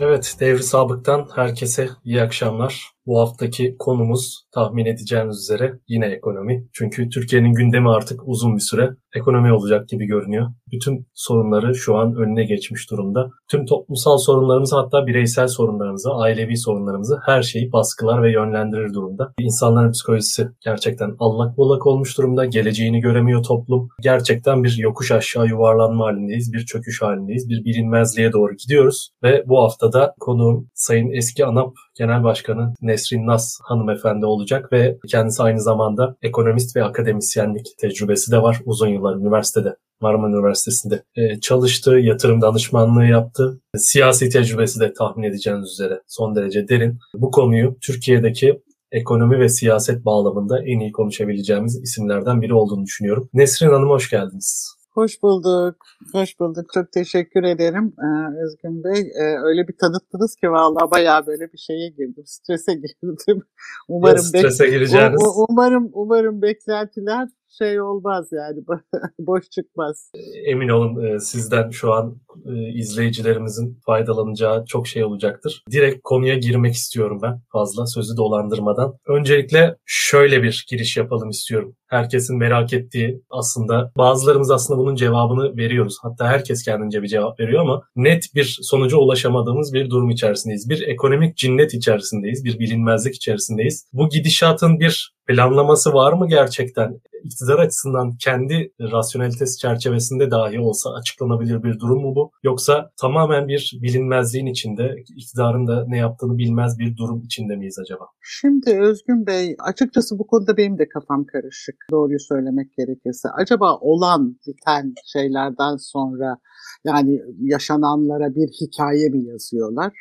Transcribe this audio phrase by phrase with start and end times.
[0.00, 2.93] Evet, Devri Sabık'tan herkese iyi akşamlar.
[3.06, 6.68] Bu haftaki konumuz tahmin edeceğiniz üzere yine ekonomi.
[6.72, 10.46] Çünkü Türkiye'nin gündemi artık uzun bir süre ekonomi olacak gibi görünüyor.
[10.72, 13.30] Bütün sorunları şu an önüne geçmiş durumda.
[13.50, 19.32] Tüm toplumsal sorunlarımızı hatta bireysel sorunlarımızı, ailevi sorunlarımızı her şeyi baskılar ve yönlendirir durumda.
[19.38, 22.44] İnsanların psikolojisi gerçekten allak bullak olmuş durumda.
[22.44, 23.88] Geleceğini göremiyor toplum.
[24.02, 26.52] Gerçekten bir yokuş aşağı yuvarlanma halindeyiz.
[26.52, 27.48] Bir çöküş halindeyiz.
[27.48, 29.10] Bir bilinmezliğe doğru gidiyoruz.
[29.22, 35.42] Ve bu haftada konuğum Sayın Eski ANAP Genel Başkanı Nesrin Nas hanımefendi olacak ve kendisi
[35.42, 38.60] aynı zamanda ekonomist ve akademisyenlik tecrübesi de var.
[38.64, 43.60] Uzun yıllar üniversitede Marmara Üniversitesi'nde e, çalıştı, yatırım danışmanlığı yaptı.
[43.76, 46.98] Siyasi tecrübesi de tahmin edeceğiniz üzere son derece derin.
[47.14, 48.60] Bu konuyu Türkiye'deki
[48.92, 53.28] ekonomi ve siyaset bağlamında en iyi konuşabileceğimiz isimlerden biri olduğunu düşünüyorum.
[53.34, 54.76] Nesrin Hanım hoş geldiniz.
[54.94, 55.76] Hoş bulduk.
[56.12, 56.66] Hoş bulduk.
[56.74, 59.00] Çok teşekkür ederim ee, Özgün Bey.
[59.00, 62.24] Ee, öyle bir tanıttınız ki vallahi bayağı böyle bir şeye girdim.
[62.26, 63.42] Strese girdim.
[63.88, 65.22] Umarım ya, strese gireceğiniz.
[65.48, 68.60] Umarım umarım beklentiler şey olmaz yani
[69.18, 70.10] boş çıkmaz.
[70.44, 75.64] Emin olun e, sizden şu an e, izleyicilerimizin faydalanacağı çok şey olacaktır.
[75.70, 78.94] Direkt konuya girmek istiyorum ben fazla sözü dolandırmadan.
[79.06, 81.76] Öncelikle şöyle bir giriş yapalım istiyorum.
[81.86, 85.96] Herkesin merak ettiği aslında bazılarımız aslında bunun cevabını veriyoruz.
[86.02, 90.70] Hatta herkes kendince bir cevap veriyor ama net bir sonuca ulaşamadığımız bir durum içerisindeyiz.
[90.70, 92.44] Bir ekonomik cinnet içerisindeyiz.
[92.44, 93.86] Bir bilinmezlik içerisindeyiz.
[93.92, 97.00] Bu gidişatın bir planlaması var mı gerçekten?
[97.44, 102.30] İktidar açısından kendi rasyonelitesi çerçevesinde dahi olsa açıklanabilir bir durum mu bu?
[102.42, 108.04] Yoksa tamamen bir bilinmezliğin içinde, iktidarın da ne yaptığını bilmez bir durum içinde miyiz acaba?
[108.22, 111.76] Şimdi Özgün Bey, açıkçası bu konuda benim de kafam karışık.
[111.90, 113.28] Doğruyu söylemek gerekirse.
[113.28, 116.36] Acaba olan biten şeylerden sonra
[116.84, 119.92] yani yaşananlara bir hikaye mi yazıyorlar?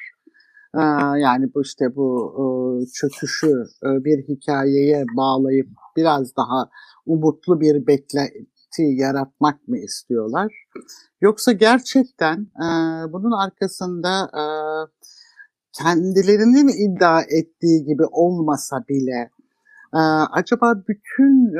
[1.18, 2.34] Yani bu işte bu
[2.94, 5.68] çöküşü bir hikayeye bağlayıp
[5.98, 6.70] biraz daha
[7.06, 10.54] umutlu bir beklenti yaratmak mı istiyorlar?
[11.22, 12.48] Yoksa gerçekten
[13.14, 14.30] bunun arkasında
[15.72, 19.30] kendilerinin iddia ettiği gibi olmasa bile
[20.32, 21.54] acaba bütün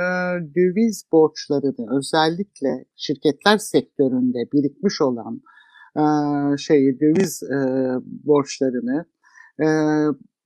[0.56, 5.42] döviz borçlarını özellikle şirketler sektöründe birikmiş olan
[6.58, 7.58] şey döviz e,
[8.04, 9.06] borçlarını
[9.60, 9.68] e,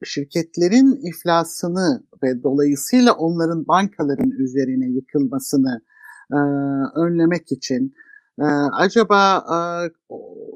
[0.03, 5.81] şirketlerin iflasını ve dolayısıyla onların bankaların üzerine yıkılmasını
[6.31, 6.39] e,
[6.95, 7.93] önlemek için
[8.39, 9.57] e, acaba e,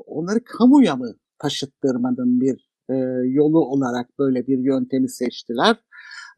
[0.05, 2.95] onları kamuya mı taşıttırmanın bir e,
[3.27, 5.75] yolu olarak böyle bir yöntemi seçtiler.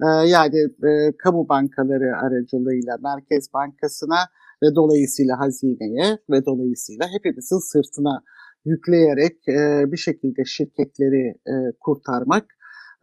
[0.04, 4.20] E, yani e, kamu bankaları aracılığıyla Merkez Bankası'na
[4.64, 8.24] ve dolayısıyla hazineye ve dolayısıyla hepimizin sırtına
[8.66, 12.46] yükleyerek e, bir şekilde şirketleri e, kurtarmak,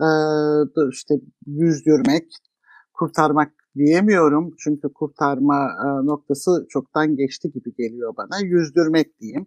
[0.00, 0.08] e,
[0.92, 1.14] işte
[1.46, 2.26] yüzdürmek,
[2.94, 8.38] kurtarmak diyemiyorum çünkü kurtarma e, noktası çoktan geçti gibi geliyor bana.
[8.42, 9.46] Yüzdürmek diyeyim.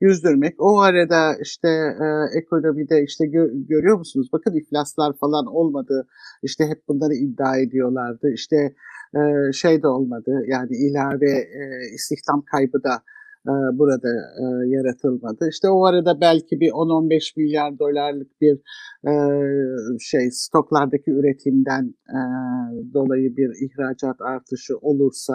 [0.00, 0.54] Yüzdürmek.
[0.58, 4.28] O arada işte e, ekonomide işte gö- görüyor musunuz?
[4.32, 6.06] Bakın iflaslar falan olmadı.
[6.42, 8.30] İşte hep bunları iddia ediyorlardı.
[8.34, 8.74] İşte
[9.14, 10.42] e, şey de olmadı.
[10.46, 11.62] Yani ilave e,
[11.94, 13.02] istihdam kaybı da
[13.46, 14.08] e, burada
[14.42, 15.48] e, yaratılmadı.
[15.50, 18.54] İşte o arada belki bir 10-15 milyar dolarlık bir
[19.08, 19.12] e,
[20.00, 21.94] şey stoklardaki üretimden
[22.94, 25.34] dolayı bir ihracat artışı olursa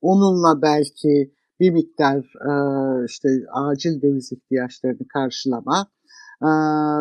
[0.00, 2.18] onunla belki bir miktar
[3.08, 5.86] işte acil döviz ihtiyaçlarını karşılama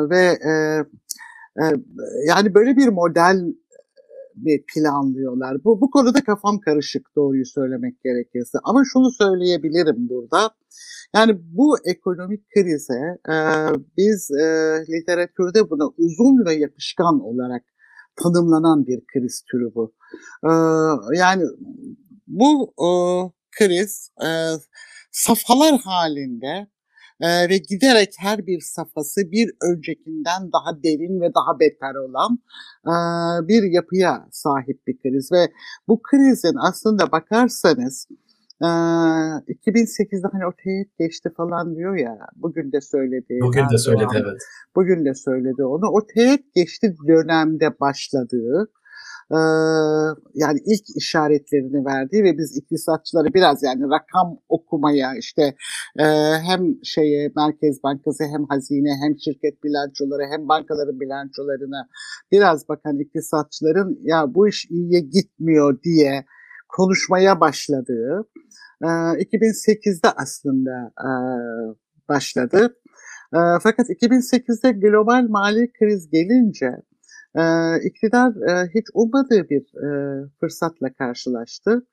[0.09, 0.37] ve
[2.27, 3.53] yani böyle bir model
[4.73, 5.63] planlıyorlar.
[5.63, 8.57] Bu, bu konuda kafam karışık doğruyu söylemek gerekirse.
[8.63, 10.51] Ama şunu söyleyebilirim burada.
[11.15, 13.35] Yani bu ekonomik krize e,
[13.97, 14.45] biz e,
[14.89, 17.63] literatürde buna uzun ve yapışkan olarak
[18.23, 19.93] tanımlanan bir kriz türü bu.
[20.43, 20.51] E,
[21.17, 21.43] yani
[22.27, 22.89] bu e,
[23.59, 24.29] kriz e,
[25.11, 26.67] safhalar halinde
[27.21, 32.39] e, ve giderek her bir safhası bir öncekinden daha derin ve daha beter olan
[32.85, 32.93] e,
[33.47, 35.51] bir yapıya sahip bir kriz ve
[35.87, 38.07] bu krizin aslında bakarsanız
[38.61, 43.39] e, 2008'de hani o teyit geçti falan diyor ya bugün de söyledi.
[43.41, 44.41] Bugün de söyledi evet.
[44.75, 45.89] Bugün de söyledi onu.
[45.89, 48.71] O teyit geçti dönemde başladığı
[50.33, 55.55] yani ilk işaretlerini verdiği ve biz iktisatçıları biraz yani rakam okumaya işte
[56.47, 61.87] hem şeye Merkez Bankası hem hazine hem şirket bilançoları hem bankaların bilançolarına
[62.31, 66.25] biraz bakan iktisatçıların ya bu iş iyiye gitmiyor diye
[66.69, 68.29] konuşmaya başladığı
[68.81, 70.91] 2008'de aslında
[72.09, 72.75] başladı.
[73.63, 76.71] Fakat 2008'de global mali kriz gelince
[77.35, 77.43] e,
[77.83, 78.33] iktidar
[78.75, 79.63] hiç ummadığı bir
[80.39, 81.85] fırsatla karşılaştı.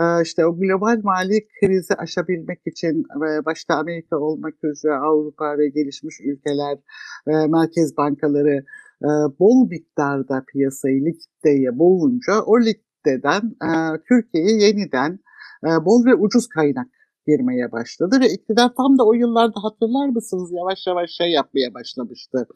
[0.00, 3.04] E, işte o global mali krizi aşabilmek için
[3.46, 6.78] başta Amerika olmak üzere Avrupa ve gelişmiş ülkeler,
[7.26, 8.64] merkez bankaları
[9.04, 9.08] e,
[9.38, 13.70] bol miktarda piyasayı likideye bulunca o likideden e,
[14.08, 15.18] Türkiye'ye yeniden
[15.62, 16.88] bol ve ucuz kaynak
[17.30, 22.46] girmeye başladı ve iktidar tam da o yıllarda hatırlar mısınız yavaş yavaş şey yapmaya başlamıştı.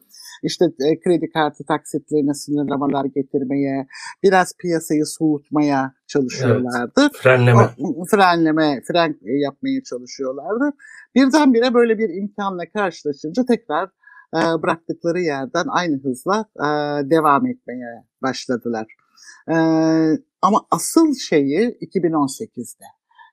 [0.43, 3.87] İşte e, kredi kartı taksitlerine sınırlamalar getirmeye,
[4.23, 7.01] biraz piyasayı soğutmaya çalışıyorlardı.
[7.01, 7.63] Evet, frenleme.
[7.79, 10.77] O, frenleme, fren yapmaya çalışıyorlardı.
[11.15, 13.85] Birdenbire böyle bir imkanla karşılaşınca tekrar
[14.35, 16.67] e, bıraktıkları yerden aynı hızla e,
[17.09, 18.85] devam etmeye başladılar.
[19.49, 19.55] E,
[20.41, 22.85] ama asıl şeyi 2018'de.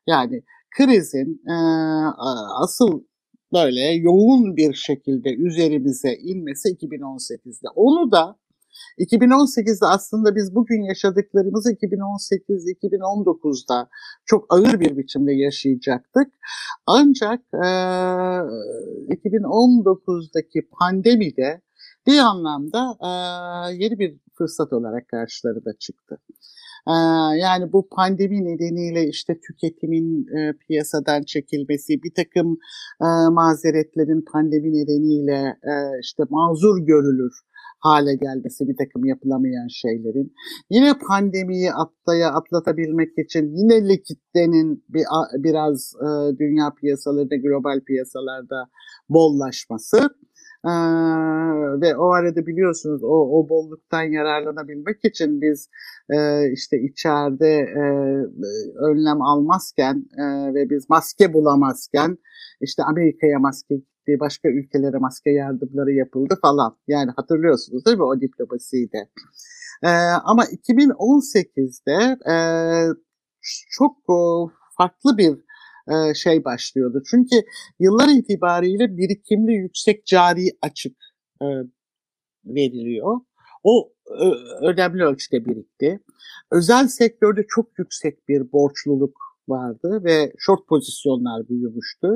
[0.07, 0.43] Yani
[0.77, 1.55] krizin e,
[2.63, 3.03] asıl
[3.53, 7.69] böyle yoğun bir şekilde üzerimize inmesi 2018'de.
[7.75, 8.37] Onu da
[8.99, 13.89] 2018'de aslında biz bugün yaşadıklarımızı 2018-2019'da
[14.25, 16.29] çok ağır bir biçimde yaşayacaktık.
[16.87, 17.67] Ancak e,
[19.15, 21.61] 2019'daki pandemide
[22.07, 23.09] bir anlamda e,
[23.75, 26.19] yeni bir fırsat olarak karşılarına çıktı.
[27.39, 30.27] Yani bu pandemi nedeniyle işte tüketimin
[30.69, 32.59] piyasadan çekilmesi, bir takım
[33.35, 35.57] mazeretlerin pandemi nedeniyle
[36.03, 37.33] işte mazur görülür
[37.81, 40.35] hale gelmesi bir takım yapılamayan şeylerin.
[40.71, 45.05] Yine pandemiyi atlaya atlatabilmek için yine likitlerin bir,
[45.37, 45.93] biraz
[46.39, 48.69] dünya piyasalarında, global piyasalarda
[49.09, 50.09] bollaşması
[50.65, 50.71] ee,
[51.81, 55.69] ve o arada biliyorsunuz o, o bolluktan yararlanabilmek için biz
[56.11, 56.17] e,
[56.53, 57.85] işte içeride e,
[58.85, 62.19] önlem almazken e, ve biz maske bulamazken
[62.61, 66.77] işte Amerika'ya maske gitti, başka ülkelere maske yardımları yapıldı falan.
[66.89, 69.09] Yani hatırlıyorsunuz değil mi o diplomasiyi de.
[69.83, 69.91] E,
[70.25, 72.37] ama 2018'de e,
[73.71, 73.97] çok
[74.79, 75.39] farklı bir
[75.89, 77.03] e, şey başlıyordu.
[77.11, 77.37] Çünkü
[77.79, 80.97] yıllar itibariyle birikimli yüksek cari açık
[81.43, 81.47] e,
[82.45, 83.21] veriliyor.
[83.63, 83.93] O
[84.61, 86.01] önemli ölçüde birikti.
[86.51, 89.17] Özel sektörde çok yüksek bir borçluluk
[89.49, 92.09] vardı ve short pozisyonlar büyümüştü.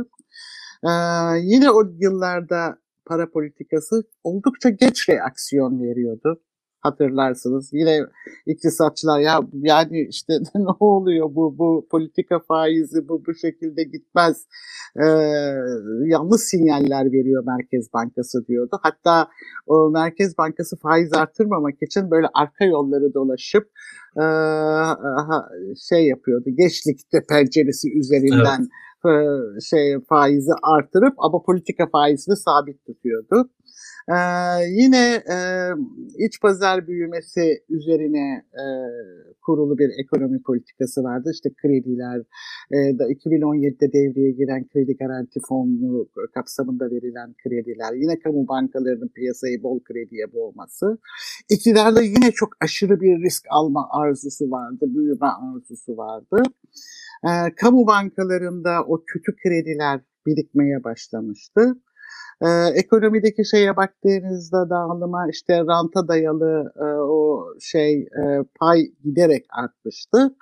[1.43, 6.43] Yine o yıllarda para politikası oldukça geç reaksiyon veriyordu
[6.87, 7.71] hatırlarsınız.
[7.73, 8.01] Yine
[8.47, 14.47] iktisatçılar ya yani işte ne oluyor bu bu politika faizi bu bu şekilde gitmez.
[14.97, 15.07] Ee,
[16.07, 18.79] yanlış sinyaller veriyor Merkez Bankası diyordu.
[18.83, 19.29] Hatta
[19.67, 23.65] o Merkez Bankası faiz artırmamak için böyle arka yolları dolaşıp
[24.17, 24.25] e,
[25.89, 26.45] şey yapıyordu.
[26.59, 28.86] Geçlikte penceresi üzerinden evet
[29.71, 33.51] şey faizi artırıp ama politika faizini sabit tutuyordu.
[34.09, 34.15] Ee,
[34.69, 35.37] yine e,
[36.27, 38.65] iç pazar büyümesi üzerine e,
[39.43, 41.31] kurulu bir ekonomi politikası vardı.
[41.35, 42.19] İşte krediler,
[42.71, 49.63] e, da 2017'de devreye giren kredi garanti fonu kapsamında verilen krediler, yine kamu bankalarının piyasayı
[49.63, 50.99] bol krediye boğması.
[51.51, 56.43] İktidarda yine çok aşırı bir risk alma arzusu vardı, büyüme arzusu vardı.
[57.25, 61.77] E, kamu bankalarında o kötü krediler birikmeye başlamıştı.
[62.43, 68.23] Ee, ekonomideki şeye baktığınızda dağılıma işte ranta dayalı e, o şey e,
[68.61, 70.37] pay giderek artmıştı.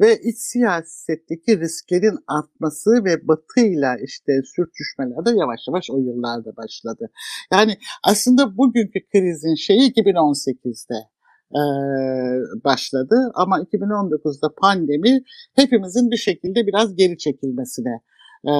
[0.00, 7.10] Ve iç siyasetteki risklerin artması ve batıyla işte sürtüşmeler de yavaş yavaş o yıllarda başladı.
[7.52, 10.94] Yani aslında bugünkü krizin şeyi 2018'de
[11.52, 11.62] e,
[12.64, 15.22] başladı ama 2019'da pandemi
[15.54, 18.00] hepimizin bir şekilde biraz geri çekilmesine
[18.44, 18.52] e,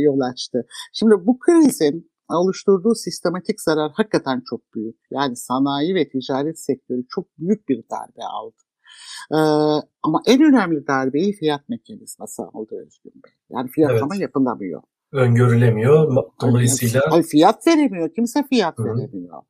[0.00, 0.66] yol açtı.
[0.92, 4.96] Şimdi bu krizin oluşturduğu sistematik zarar hakikaten çok büyük.
[5.10, 8.56] Yani sanayi ve ticaret sektörü çok büyük bir darbe aldı.
[9.32, 9.36] Ee,
[10.02, 13.32] ama en önemli darbeyi fiyat mekanizması aldı Özgün Bey.
[13.50, 14.22] Yani fiyatlama evet.
[14.22, 14.82] yapılamıyor.
[15.12, 16.24] Öngörülemiyor.
[16.40, 17.00] Dolayısıyla...
[17.10, 18.14] Hayır, fiyat veremiyor.
[18.14, 18.84] Kimse fiyat Hı.
[18.84, 19.42] veremiyor.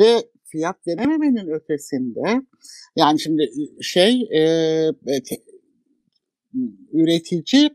[0.00, 2.42] Ve fiyat verememenin ötesinde
[2.96, 5.20] yani şimdi şey e, e
[6.92, 7.70] üretici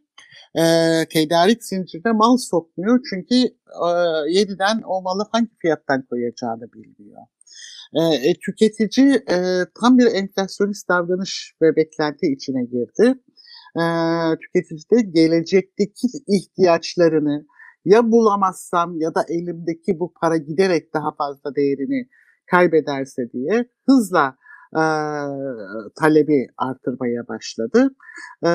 [0.55, 0.63] e,
[1.09, 3.89] tedarik zincirine mal sokmuyor çünkü e,
[4.29, 7.21] yeniden o malı hangi fiyattan koyacağını bilmiyor.
[7.93, 9.38] E, e, tüketici e,
[9.81, 13.19] tam bir enflasyonist davranış ve beklenti içine girdi.
[13.80, 13.84] E,
[14.42, 17.46] tüketici de gelecekteki ihtiyaçlarını
[17.86, 22.10] ya bulamazsam ya da elimdeki bu para giderek daha fazla değerini
[22.51, 24.38] kaybederse diye hızla
[24.74, 24.84] e,
[25.96, 27.96] talebi artırmaya başladı.
[28.46, 28.50] E,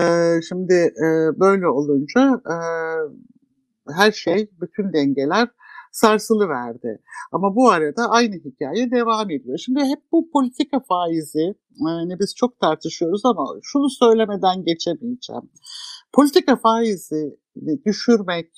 [0.48, 1.06] şimdi e,
[1.40, 2.56] böyle olunca e,
[3.92, 5.48] her şey, bütün dengeler
[5.92, 7.02] sarsılı verdi.
[7.32, 9.58] Ama bu arada aynı hikaye devam ediyor.
[9.58, 11.54] Şimdi hep bu politika faizi,
[11.86, 15.50] yani biz çok tartışıyoruz ama şunu söylemeden geçemeyeceğim.
[16.12, 17.38] Politika faizi
[17.86, 18.52] düşürmek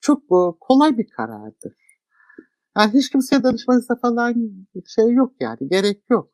[0.00, 0.22] çok
[0.60, 1.72] kolay bir karardır.
[2.76, 4.34] Yani hiç kimseye danışmanıza falan
[4.86, 6.30] şey yok yani, gerek yok.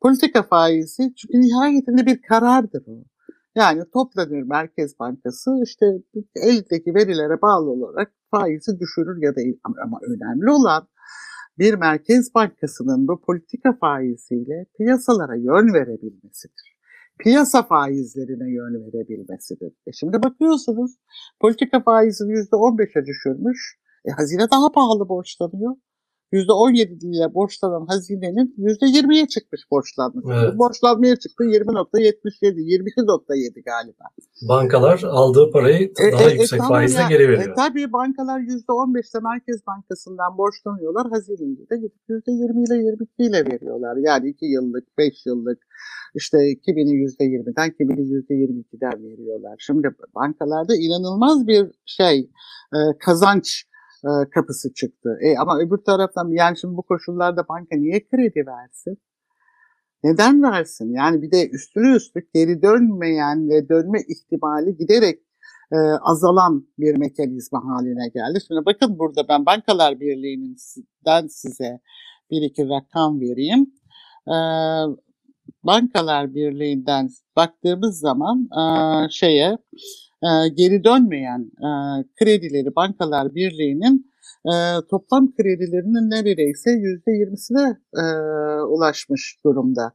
[0.00, 3.04] Politika faizi çünkü nihayetinde bir karardır o.
[3.56, 5.86] Yani toplanır Merkez Bankası işte
[6.36, 9.40] eldeki verilere bağlı olarak faizi düşürür ya da
[9.84, 10.88] ama önemli olan
[11.58, 16.76] bir Merkez Bankası'nın bu politika faiziyle piyasalara yön verebilmesidir.
[17.18, 19.72] Piyasa faizlerine yön verebilmesidir.
[19.86, 20.90] E şimdi bakıyorsunuz
[21.40, 23.78] politika faizini %15'e düşürmüş.
[24.04, 25.76] E, hazine daha pahalı borçlanıyor.
[26.32, 30.28] %17'liye borçlanan hazinenin %20'ye çıkmış borçlanması.
[30.32, 30.58] Evet.
[30.58, 34.04] Borçlanmaya çıktı 20.77, 22.7 galiba.
[34.48, 37.08] Bankalar aldığı parayı e, daha e, e yüksek e, faizle ya.
[37.08, 37.52] geri veriyor.
[37.52, 41.10] E, tabii bankalar %15'te Merkez Bankası'ndan borçlanıyorlar.
[41.10, 43.96] Hazineyi de gidip %20 ile 22 ile veriyorlar.
[43.96, 45.58] Yani 2 yıllık, 5 yıllık
[46.14, 49.54] işte kimini %20'den, kimini %22'den veriyorlar.
[49.58, 52.18] Şimdi bankalarda inanılmaz bir şey,
[52.74, 53.64] e, kazanç
[54.06, 55.18] e, kapısı çıktı.
[55.22, 58.98] E, ama öbür taraftan yani şimdi bu koşullarda banka niye kredi versin?
[60.04, 60.92] Neden versin?
[60.94, 65.18] Yani bir de üstüne üstlük geri dönmeyen ve dönme ihtimali giderek
[65.72, 68.38] e, azalan bir mekanizma haline geldi.
[68.46, 71.80] Şimdi bakın burada ben Bankalar Birliği'nden size
[72.30, 73.72] bir iki rakam vereyim.
[74.28, 74.36] E,
[75.62, 78.62] Bankalar Birliği'nden baktığımız zaman e,
[79.10, 79.58] şeye
[80.26, 81.70] e, geri dönmeyen e,
[82.18, 84.10] kredileri Bankalar Birliği'nin
[84.46, 84.54] e,
[84.90, 88.04] toplam kredilerinin neredeyse %20'sine e,
[88.62, 89.92] ulaşmış durumda.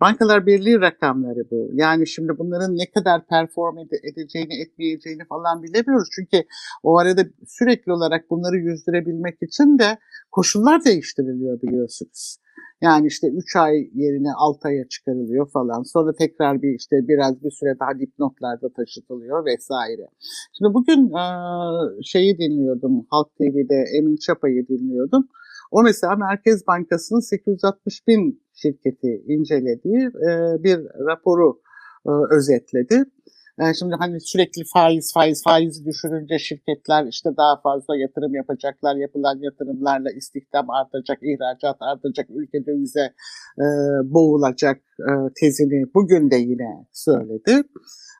[0.00, 1.70] Bankalar Birliği rakamları bu.
[1.72, 3.78] Yani şimdi bunların ne kadar perform
[4.12, 6.08] edeceğini, etmeyeceğini falan bilemiyoruz.
[6.14, 6.46] Çünkü
[6.82, 9.98] o arada sürekli olarak bunları yüzdürebilmek için de
[10.32, 12.38] koşullar değiştiriliyor biliyorsunuz.
[12.80, 15.82] Yani işte 3 ay yerine 6 aya çıkarılıyor falan.
[15.82, 20.06] Sonra tekrar bir işte biraz bir süre daha dipnotlarda taşıtılıyor vesaire.
[20.58, 21.12] Şimdi bugün
[22.02, 25.28] şeyi dinliyordum Halk TV'de Emin Çapa'yı dinliyordum.
[25.70, 30.10] O mesela Merkez Bankası'nın 860 bin şirketi incelediği
[30.64, 31.60] bir raporu
[32.30, 33.04] özetledi.
[33.60, 38.96] Yani şimdi hani sürekli faiz faiz faizi düşürünce şirketler işte daha fazla yatırım yapacaklar.
[38.96, 43.14] Yapılan yatırımlarla istihdam artacak, ihracat artacak, ülke dövize
[43.58, 43.64] e,
[44.04, 47.62] boğulacak e, tezini bugün de yine söyledi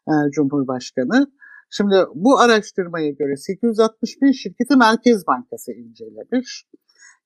[0.09, 1.27] e, Cumhurbaşkanı.
[1.71, 6.67] Şimdi bu araştırmaya göre 861 şirketi Merkez Bankası incelemiş.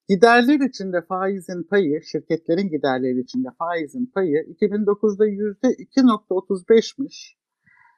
[0.08, 7.39] Giderler içinde faizin payı, şirketlerin giderleri içinde faizin payı 2009'da %2.35'miş.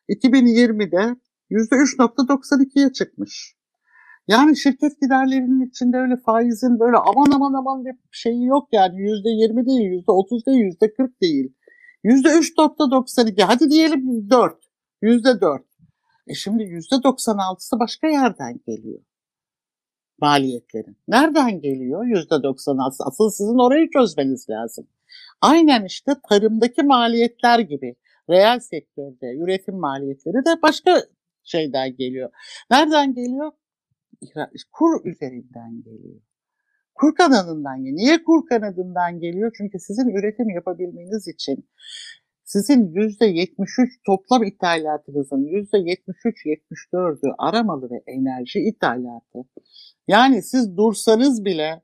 [0.08, 1.16] 2020'de
[1.50, 3.56] %3.92'ye çıkmış.
[4.28, 9.66] Yani şirket giderlerinin içinde öyle faizin böyle aman aman aman bir şeyi yok yani %20
[9.66, 11.52] değil, %30 değil, %40 değil.
[12.04, 14.54] %3.92 hadi diyelim 4,
[15.02, 15.62] %4.
[16.26, 19.00] E şimdi %96'sı başka yerden geliyor
[20.22, 20.96] maliyetlerin.
[21.08, 23.04] Nereden geliyor %96'sı?
[23.04, 24.86] Asıl sizin orayı çözmeniz lazım.
[25.40, 27.94] Aynen işte tarımdaki maliyetler gibi
[28.30, 31.02] reel sektörde üretim maliyetleri de başka
[31.42, 32.30] şeyden geliyor.
[32.70, 33.52] Nereden geliyor?
[34.72, 36.20] Kur üzerinden geliyor.
[36.94, 37.96] Kur kanadından geliyor.
[37.96, 39.52] Niye kur kanadından geliyor?
[39.56, 41.68] Çünkü sizin üretim yapabilmeniz için
[42.44, 49.38] sizin %73 toplam ithalatınızın %73-74'ü aramalı ve enerji ithalatı.
[50.08, 51.82] Yani siz dursanız bile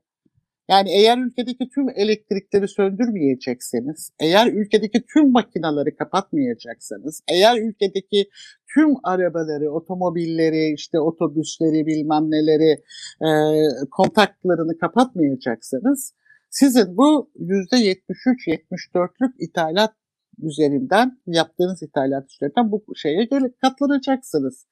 [0.69, 8.29] yani eğer ülkedeki tüm elektrikleri söndürmeyecekseniz, eğer ülkedeki tüm makinaları kapatmayacaksanız, eğer ülkedeki
[8.73, 12.83] tüm arabaları, otomobilleri, işte otobüsleri bilmem neleri,
[13.21, 13.29] e,
[13.91, 16.13] kontaklarını kapatmayacaksanız,
[16.49, 19.93] sizin bu %73-74'lük ithalat
[20.43, 23.29] üzerinden yaptığınız ithalat üzerinden bu şeye
[23.61, 24.67] katlanacaksınız.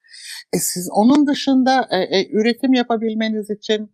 [0.52, 3.90] E siz onun dışında e, e, üretim yapabilmeniz için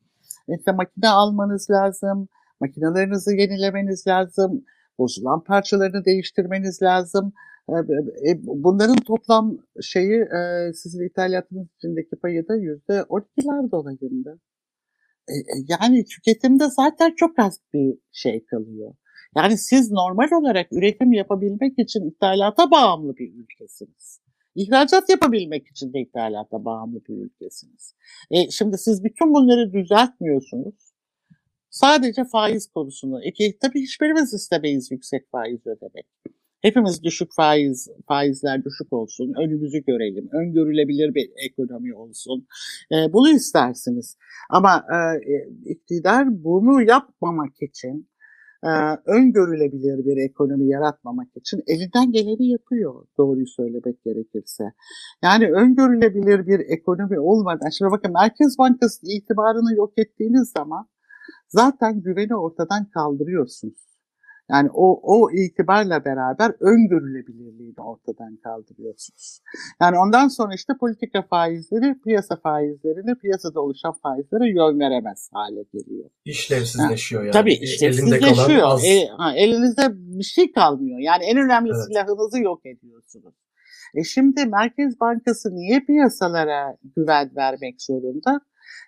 [0.49, 2.29] işte makine almanız lazım,
[2.61, 4.65] makinelerinizi yenilemeniz lazım,
[4.99, 7.33] bozulan parçalarını değiştirmeniz lazım.
[8.29, 14.39] e, bunların toplam şeyi e, sizin ithalatınız içindeki payı da yüzde 12'ler dolayında.
[15.29, 15.35] E,
[15.69, 18.95] yani tüketimde zaten çok az bir şey kalıyor.
[19.37, 24.24] Yani siz normal olarak üretim yapabilmek için ithalata bağımlı bir ülkesiniz.
[24.55, 27.95] İhracat yapabilmek için de ithalata bağımlı bir ülkesiniz.
[28.31, 30.75] E, şimdi siz bütün bunları düzeltmiyorsunuz.
[31.71, 33.21] Sadece faiz konusunu.
[33.25, 36.07] E tabii hiçbirimiz istemeyiz yüksek faiz ödemek.
[36.61, 42.47] Hepimiz düşük faiz, faizler düşük olsun, önümüzü görelim, öngörülebilir bir ekonomi olsun.
[42.93, 44.17] E, bunu istersiniz.
[44.51, 48.09] Ama e, e iktidar bunu yapmamak için
[48.65, 48.71] e,
[49.07, 54.65] öngörülebilir bir ekonomi yaratmamak için elinden geleni yapıyor doğruyu söylemek gerekirse.
[55.23, 60.87] Yani öngörülebilir bir ekonomi olmadan, şimdi bakın Merkez Bankası itibarını yok ettiğiniz zaman
[61.49, 63.94] zaten güveni ortadan kaldırıyorsunuz.
[64.51, 69.41] Yani o, o itibarla beraber öngörülebilirliğini ortadan kaldırıyorsunuz.
[69.81, 76.11] Yani ondan sonra işte politika faizleri piyasa faizlerine, piyasada oluşan faizlere yön veremez hale geliyor.
[76.25, 77.33] İşlevsizleşiyor yani.
[77.33, 78.63] Tabii işlevsizleşiyor.
[78.63, 78.85] Az...
[78.85, 80.99] E, ha, elinizde bir şey kalmıyor.
[80.99, 81.85] Yani en önemli evet.
[81.87, 83.35] silahınızı yok ediyorsunuz.
[83.95, 88.41] E şimdi Merkez Bankası niye piyasalara güven vermek zorunda?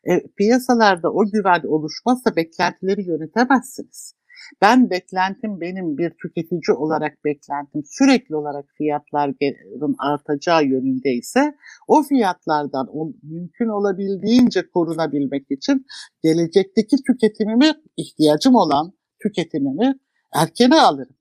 [0.04, 4.15] E, piyasalarda o güven oluşmazsa beklentileri yönetemezsiniz.
[4.62, 11.54] Ben beklentim benim bir tüketici olarak beklentim sürekli olarak fiyatların artacağı yönünde ise
[11.88, 15.86] o fiyatlardan o, mümkün olabildiğince korunabilmek için
[16.22, 19.94] gelecekteki tüketimimi ihtiyacım olan tüketimimi
[20.34, 21.16] erkene alırım.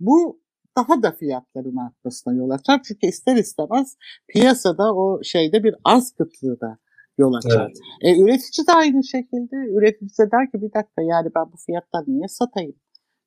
[0.00, 0.40] Bu
[0.76, 2.80] daha da fiyatların artmasına yol açar.
[2.82, 3.96] Çünkü ister istemez
[4.28, 6.78] piyasada o şeyde bir arz kıtlığı da
[7.18, 7.66] yol açar.
[7.66, 7.76] Evet.
[8.00, 9.56] E, üretici de aynı şekilde.
[9.56, 12.76] Üretici de der ki bir dakika yani ben bu fiyattan niye satayım?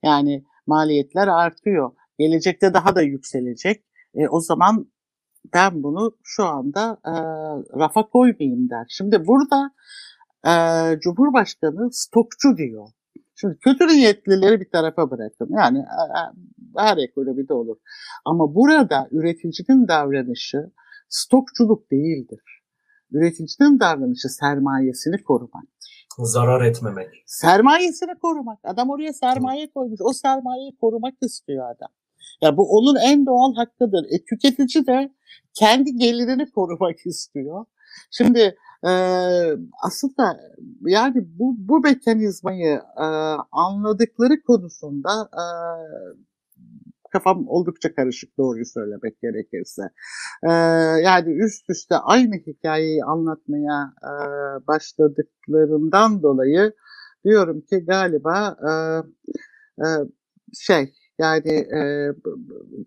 [0.04, 1.92] Yani maliyetler artıyor.
[2.20, 3.84] Gelecekte daha da yükselecek.
[4.16, 4.92] E, o zaman
[5.54, 7.14] ben bunu şu anda e,
[7.80, 8.86] rafa koymayayım der.
[8.90, 9.72] Şimdi burada
[10.48, 10.54] e,
[11.00, 12.88] Cumhurbaşkanı stokçu diyor.
[13.36, 15.50] Şimdi kötü niyetlileri bir tarafa bırakın.
[15.58, 16.22] Yani e, e,
[16.78, 17.78] her ekonomide olur.
[18.26, 20.72] Ama burada üreticinin davranışı
[21.10, 22.59] stokçuluk değildir.
[23.12, 26.08] Üreticinin davranışı sermayesini korumaktır.
[26.18, 27.24] Zarar etmemek.
[27.26, 28.60] Sermayesini korumak.
[28.64, 30.00] Adam oraya sermaye koymuş.
[30.04, 31.90] O sermayeyi korumak istiyor adam.
[32.42, 34.06] Ya bu onun en doğal hakkıdır.
[34.12, 35.14] E, tüketici de
[35.54, 37.66] kendi gelirini korumak istiyor.
[38.12, 38.92] Şimdi e,
[39.84, 40.40] aslında
[40.82, 43.06] yani bu, bu mekanizmayı e,
[43.52, 45.44] anladıkları konusunda e,
[47.12, 49.82] kafam oldukça karışık doğruyu söylemek gerekirse.
[50.44, 50.52] Ee,
[51.04, 54.14] yani üst üste aynı hikayeyi anlatmaya e,
[54.68, 56.74] başladıklarından dolayı
[57.26, 58.72] diyorum ki galiba e,
[59.84, 59.88] e,
[60.54, 61.80] şey yani e,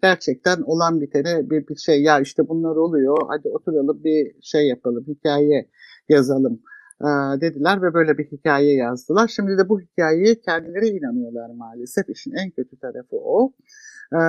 [0.02, 5.04] gerçekten olan bitene bir, bir şey ya işte bunlar oluyor hadi oturalım bir şey yapalım
[5.08, 5.68] hikaye
[6.08, 6.62] yazalım
[7.00, 7.08] e,
[7.40, 9.28] dediler ve böyle bir hikaye yazdılar.
[9.28, 12.08] Şimdi de bu hikayeye kendileri inanıyorlar maalesef.
[12.08, 13.52] İşin en kötü tarafı o.
[14.12, 14.22] Ee,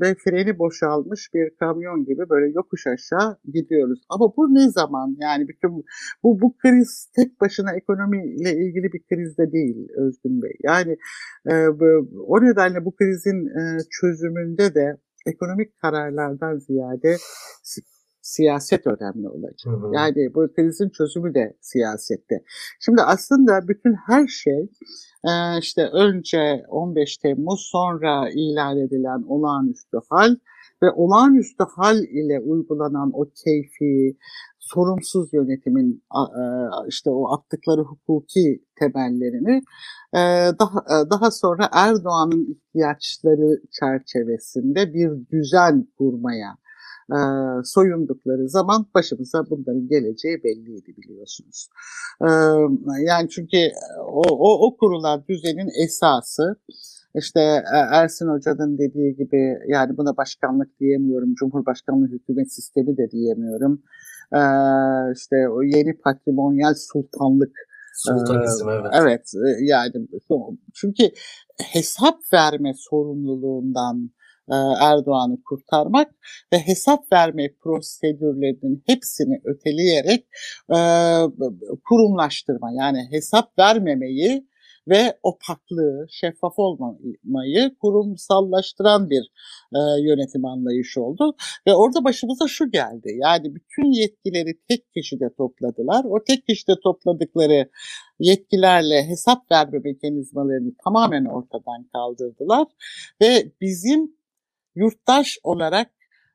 [0.00, 4.00] ve freni boşalmış bir kamyon gibi böyle yokuş aşağı gidiyoruz.
[4.08, 5.16] Ama bu ne zaman?
[5.20, 5.84] Yani bütün
[6.22, 10.52] bu bu kriz tek başına ekonomiyle ilgili bir kriz de değil Özgün Bey.
[10.62, 10.96] Yani
[11.50, 11.54] e,
[12.26, 14.96] o nedenle bu krizin e, çözümünde de
[15.26, 17.16] ekonomik kararlardan ziyade
[18.28, 19.54] siyaset önemli olacak.
[19.64, 19.90] Hı hı.
[19.94, 22.44] Yani bu krizin çözümü de siyasette.
[22.80, 24.70] Şimdi aslında bütün her şey
[25.24, 30.36] ee, işte önce 15 Temmuz sonra ilan edilen olağanüstü hal
[30.82, 34.16] ve olağanüstü hal ile uygulanan o keyfi,
[34.58, 36.44] sorumsuz yönetimin e,
[36.88, 39.62] işte o attıkları hukuki temellerini
[40.14, 40.20] e,
[40.60, 46.56] daha e, daha sonra Erdoğan'ın ihtiyaçları çerçevesinde bir düzen kurmaya
[47.12, 47.18] e,
[47.64, 51.68] soyundukları zaman başımıza bunların geleceği belliydi biliyorsunuz.
[52.22, 52.28] E,
[53.06, 53.58] yani çünkü
[54.00, 56.56] o, o, o kurulan düzenin esası
[57.14, 57.40] işte
[57.92, 63.82] Ersin Hoca'nın dediği gibi yani buna başkanlık diyemiyorum, Cumhurbaşkanlığı hükümet sistemi de diyemiyorum.
[64.32, 64.42] Ee,
[65.16, 67.52] işte o yeni patrimonyal sultanlık
[67.94, 68.92] Sultanizm evet.
[69.02, 69.92] Evet yani
[70.74, 71.04] çünkü
[71.72, 74.17] hesap verme sorumluluğundan e,
[74.80, 76.14] Erdoğan'ı kurtarmak
[76.52, 80.26] ve hesap verme prosedürlerinin hepsini öteleyerek
[80.70, 80.78] e,
[81.88, 84.48] kurumlaştırma yani hesap vermemeyi
[84.88, 89.30] ve opaklığı, şeffaf olmayı kurumsallaştıran bir
[89.74, 91.36] e, yönetim anlayışı oldu.
[91.66, 93.18] Ve orada başımıza şu geldi.
[93.22, 96.04] Yani bütün yetkileri tek kişide topladılar.
[96.04, 97.70] O tek kişide topladıkları
[98.18, 102.66] yetkilerle hesap verme mekanizmalarını tamamen ortadan kaldırdılar.
[103.22, 104.17] Ve bizim
[104.74, 105.90] yurttaş olarak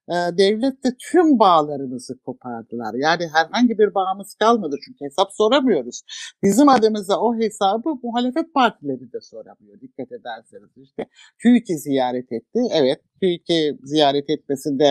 [0.09, 2.93] e, devletle tüm bağlarımızı kopardılar.
[2.93, 6.01] Yani herhangi bir bağımız kalmadı çünkü hesap soramıyoruz.
[6.43, 10.69] Bizim adımıza o hesabı muhalefet partileri de soramıyor dikkat ederseniz.
[10.77, 11.05] İşte
[11.41, 12.59] TÜİK'i ziyaret etti.
[12.73, 14.85] Evet TÜİK'i ziyaret etmesinde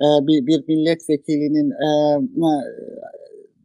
[0.00, 1.88] e, bir, bir milletvekilinin e,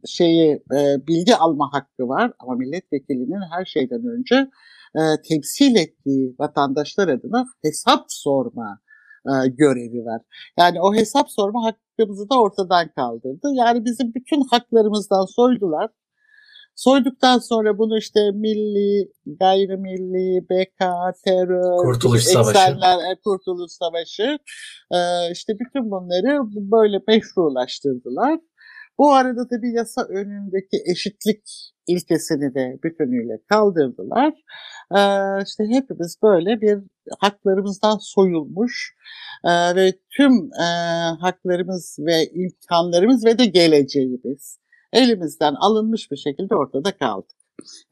[0.06, 4.50] şeyi e, bilgi alma hakkı var ama milletvekilinin her şeyden önce
[4.94, 8.80] e, temsil ettiği vatandaşlar adına hesap sorma
[9.26, 10.20] e, görevi var.
[10.58, 13.48] Yani o hesap sorma hakkımızı da ortadan kaldırdı.
[13.54, 15.90] Yani bizim bütün haklarımızdan soydular.
[16.74, 20.78] Soyduktan sonra bunu işte milli, gayrimilli, BK,
[21.24, 24.38] terör, Kurtuluş Savaşı, eksenler, e, Kurtuluş Savaşı,
[24.90, 24.98] e,
[25.32, 26.40] işte bütün bunları
[26.72, 28.40] böyle meşrulaştırdılar.
[28.98, 31.42] Bu arada tabii yasa önündeki eşitlik
[31.94, 34.32] ilkesini de bütünüyle kaldırdılar.
[34.96, 36.78] Ee, işte hepimiz böyle bir
[37.20, 38.94] haklarımızdan soyulmuş
[39.44, 40.66] e, ve tüm e,
[41.20, 44.58] haklarımız ve imkanlarımız ve de geleceğimiz
[44.92, 47.26] elimizden alınmış bir şekilde ortada kaldı.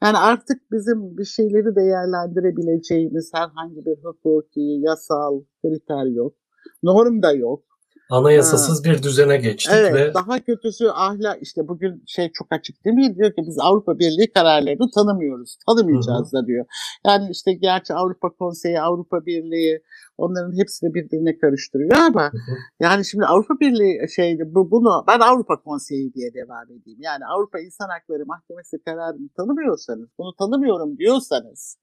[0.03, 6.35] Yani artık bizim bir şeyleri değerlendirebileceğimiz herhangi bir hukuki, yasal kriter yok.
[6.83, 7.63] Norm da yok.
[8.09, 8.83] Anayasasız ha.
[8.83, 13.15] bir düzene geçtik evet, ve daha kötüsü ahlak işte bugün şey çok açık değil mi?
[13.15, 15.57] Diyor ki biz Avrupa Birliği kararlarını tanımıyoruz.
[15.67, 16.65] Tanımayacağız da diyor.
[17.05, 19.83] Yani işte gerçi Avrupa Konseyi, Avrupa Birliği
[20.17, 22.55] onların hepsini birbirine karıştırıyor ama hı hı.
[22.79, 26.99] yani şimdi Avrupa Birliği şeydi bu bunu ben Avrupa Konseyi diye devam edeyim.
[27.01, 31.77] Yani Avrupa İnsan Hakları Mahkemesi kararını tanımıyorsanız, bunu tanımıyorum diyorsanız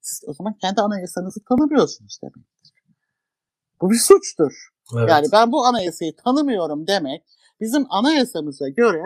[0.00, 2.72] siz o zaman kendi anayasanızı tanımıyorsunuz demektir.
[3.80, 4.71] Bu bir suçtur.
[4.98, 5.08] Evet.
[5.08, 7.22] Yani ben bu anayasayı tanımıyorum demek
[7.60, 9.04] bizim anayasamıza göre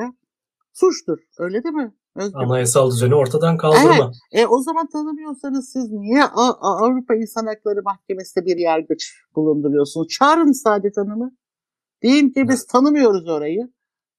[0.73, 1.19] suçtur.
[1.39, 1.95] Öyle değil mi?
[2.17, 2.39] Özgür.
[2.41, 3.95] Anayasal düzeni ortadan kaldırma.
[3.97, 4.15] Evet.
[4.33, 10.09] E, o zaman tanımıyorsanız siz niye A- Avrupa İnsan Hakları Mahkemesi'nde bir yargıç bulunduruyorsunuz?
[10.09, 11.37] Çağırın Saadet Hanım'ı.
[12.03, 13.73] Deyin ki biz tanımıyoruz orayı.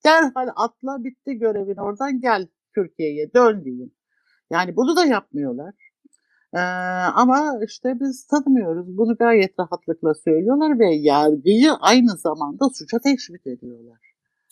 [0.05, 3.97] Derhal atla bitti görevin oradan gel Türkiye'ye dön deyin.
[4.51, 5.73] Yani bunu da yapmıyorlar.
[6.53, 6.59] Ee,
[7.15, 8.97] ama işte biz tanımıyoruz.
[8.97, 13.97] Bunu gayet rahatlıkla söylüyorlar ve yargıyı aynı zamanda suça teşvik ediyorlar.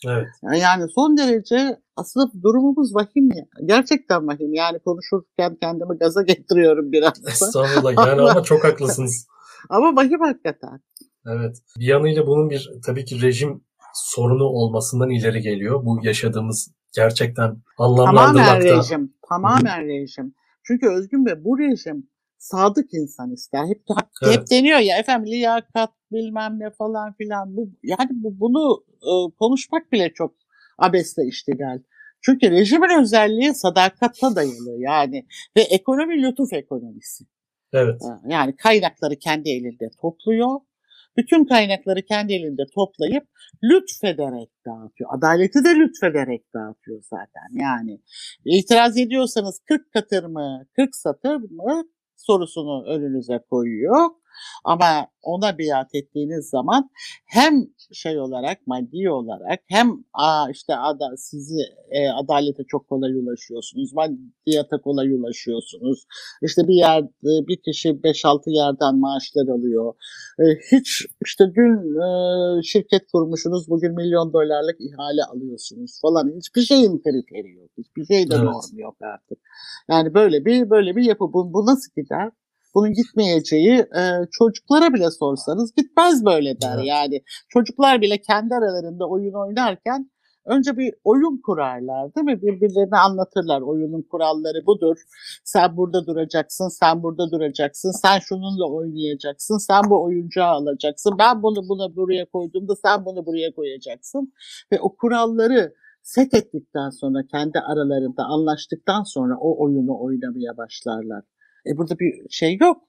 [0.06, 0.26] Evet.
[0.60, 3.44] Yani son derece aslında durumumuz vahim ya.
[3.64, 4.54] Gerçekten vahim.
[4.54, 7.26] Yani konuşurken kendimi gaza getiriyorum biraz.
[7.26, 9.26] Estağfurullah yani ama çok haklısınız.
[9.68, 10.80] ama vahim hakikaten.
[11.26, 11.56] Evet.
[11.78, 15.84] Bir yanıyla bunun bir tabii ki rejim sorunu olmasından ileri geliyor.
[15.84, 18.44] Bu yaşadığımız gerçekten anlamlandırmakta.
[18.44, 19.14] Tamamen rejim.
[19.28, 20.34] Tamamen rejim.
[20.66, 23.64] Çünkü Özgün Bey bu rejim sadık insan ister.
[23.66, 24.36] Hep hep, evet.
[24.36, 27.56] hep deniyor ya efendim liyakat bilmem ne falan filan.
[27.56, 30.34] Bu yani bu, bunu e, konuşmak bile çok
[30.78, 31.82] abesle iştigal.
[32.20, 35.26] Çünkü rejimin özelliği sadakatta dayalı yani
[35.56, 37.24] ve ekonomi lütuf ekonomisi.
[37.72, 38.02] Evet.
[38.28, 40.60] Yani kaynakları kendi elinde topluyor
[41.16, 43.24] bütün kaynakları kendi elinde toplayıp
[43.64, 45.10] lütfederek dağıtıyor.
[45.18, 47.48] Adaleti de lütfederek dağıtıyor zaten.
[47.52, 48.00] Yani
[48.44, 51.84] itiraz ediyorsanız 40 katır mı, 40 satır mı
[52.16, 54.10] sorusunu önünüze koyuyor.
[54.64, 56.90] Ama ona biat ettiğiniz zaman
[57.26, 63.92] hem şey olarak maddi olarak hem a, işte ada, sizi e, adalete çok kolay ulaşıyorsunuz.
[63.92, 66.06] Maddiyata kolay ulaşıyorsunuz.
[66.42, 69.94] İşte bir yer bir kişi 5-6 yerden maaşlar alıyor.
[70.38, 76.32] E, hiç işte dün e, şirket kurmuşsunuz bugün milyon dolarlık ihale alıyorsunuz falan.
[76.36, 77.70] Hiçbir şeyin kriteri yok.
[77.78, 78.44] Hiçbir şeyde evet.
[78.44, 79.38] norm yok artık.
[79.90, 81.32] Yani böyle bir böyle bir yapı.
[81.32, 82.30] Bu, bu nasıl gider?
[82.76, 86.76] Bunun gitmeyeceği e, çocuklara bile sorsanız gitmez böyle der.
[86.76, 86.86] Evet.
[86.86, 90.10] Yani çocuklar bile kendi aralarında oyun oynarken
[90.46, 92.42] önce bir oyun kurarlar değil mi?
[92.42, 94.96] Birbirlerine anlatırlar oyunun kuralları budur.
[95.44, 101.12] Sen burada duracaksın, sen burada duracaksın, sen şununla oynayacaksın, sen bu oyuncağı alacaksın.
[101.18, 104.32] Ben bunu buna buraya koyduğumda sen bunu buraya koyacaksın.
[104.72, 111.22] Ve o kuralları set ettikten sonra kendi aralarında anlaştıktan sonra o oyunu oynamaya başlarlar.
[111.66, 112.82] E burada bir şey yok.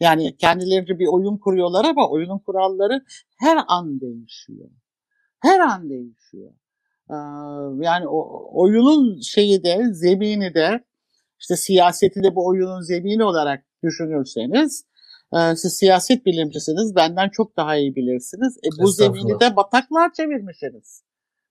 [0.00, 3.04] Yani kendileri bir oyun kuruyorlar ama oyunun kuralları
[3.38, 4.70] her an değişiyor.
[5.42, 6.52] Her an değişiyor.
[7.10, 7.14] Ee,
[7.84, 10.84] yani o, oyunun şeyi de zemini de
[11.40, 14.84] işte siyaseti de bu oyunun zemini olarak düşünürseniz
[15.34, 18.56] e, siz siyaset bilimcisiniz benden çok daha iyi bilirsiniz.
[18.56, 21.02] E, bu zemini de bataklar çevirmişsiniz.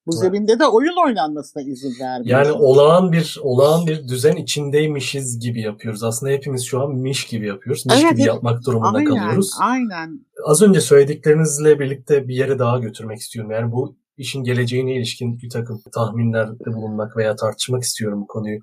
[0.08, 0.22] Bu evet.
[0.22, 2.40] zeminde de oyun oynanmasına izin vermiyor.
[2.40, 6.04] Yani olağan bir olağan bir düzen içindeymişiz gibi yapıyoruz.
[6.04, 7.86] Aslında hepimiz şu an miş gibi yapıyoruz.
[7.86, 8.28] Miş evet, gibi evet.
[8.28, 9.52] yapmak durumunda aynen, kalıyoruz.
[9.62, 10.26] Aynen.
[10.46, 13.52] Az önce söylediklerinizle birlikte bir yere daha götürmek istiyorum.
[13.52, 18.60] Yani bu işin geleceğine ilişkin bir takım tahminlerde bulunmak veya tartışmak istiyorum bu konuyu.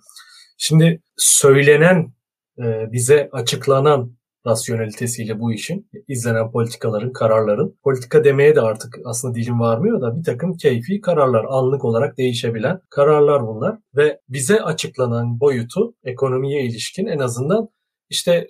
[0.58, 2.12] Şimdi söylenen,
[2.58, 7.78] e, bize açıklanan rasyonelitesiyle bu işin, izlenen politikaların, kararların.
[7.84, 12.80] Politika demeye de artık aslında dilim varmıyor da bir takım keyfi kararlar, anlık olarak değişebilen
[12.90, 13.78] kararlar bunlar.
[13.96, 17.68] Ve bize açıklanan boyutu ekonomiye ilişkin en azından
[18.12, 18.46] işte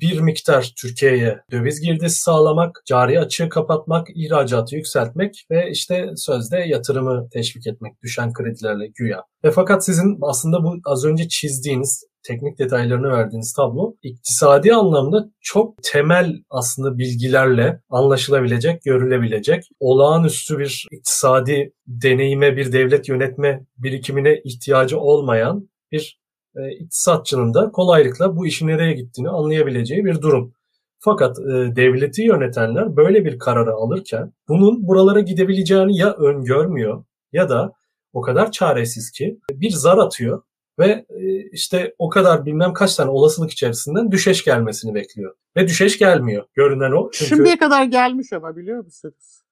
[0.00, 7.28] bir miktar Türkiye'ye döviz girdisi sağlamak, cari açığı kapatmak, ihracatı yükseltmek ve işte sözde yatırımı
[7.32, 9.22] teşvik etmek düşen kredilerle güya.
[9.44, 15.74] Ve fakat sizin aslında bu az önce çizdiğiniz teknik detaylarını verdiğiniz tablo iktisadi anlamda çok
[15.82, 25.68] temel aslında bilgilerle anlaşılabilecek, görülebilecek, olağanüstü bir iktisadi deneyime, bir devlet yönetme birikimine ihtiyacı olmayan
[25.92, 26.23] bir
[26.56, 30.54] e, iktisatçının da kolaylıkla bu işin nereye gittiğini anlayabileceği bir durum.
[30.98, 37.72] Fakat e, devleti yönetenler böyle bir kararı alırken bunun buralara gidebileceğini ya öngörmüyor ya da
[38.12, 40.42] o kadar çaresiz ki bir zar atıyor
[40.78, 45.34] ve e, işte o kadar bilmem kaç tane olasılık içerisinden düşeş gelmesini bekliyor.
[45.56, 46.44] Ve düşeş gelmiyor.
[46.54, 47.10] Görünen o.
[47.12, 47.36] Çünkü...
[47.36, 49.42] Şimdiye kadar gelmiş ama biliyor musunuz?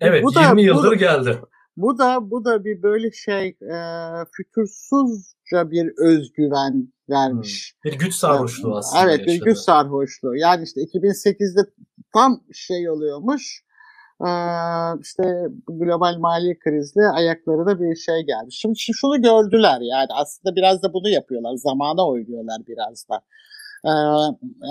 [0.00, 1.38] Evet bu 20 da, yıldır bu, geldi.
[1.78, 3.78] Bu da bu da bir böyle şey e,
[4.32, 7.74] fütursuzca bir özgüven vermiş.
[7.82, 7.90] Hmm.
[7.90, 9.02] Bir güç sarhoşluğu aslında.
[9.02, 10.36] Evet bir güç sarhoşluğu.
[10.36, 11.70] Yani işte 2008'de
[12.14, 13.64] tam şey oluyormuş.
[14.20, 14.30] Ee,
[15.02, 15.22] işte
[15.68, 18.58] global mali krizle ayaklarına bir şey gelmiş.
[18.58, 21.56] Şimdi şunu gördüler yani aslında biraz da bunu yapıyorlar.
[21.56, 23.20] Zamana oynuyorlar biraz da.
[23.84, 23.90] Ee,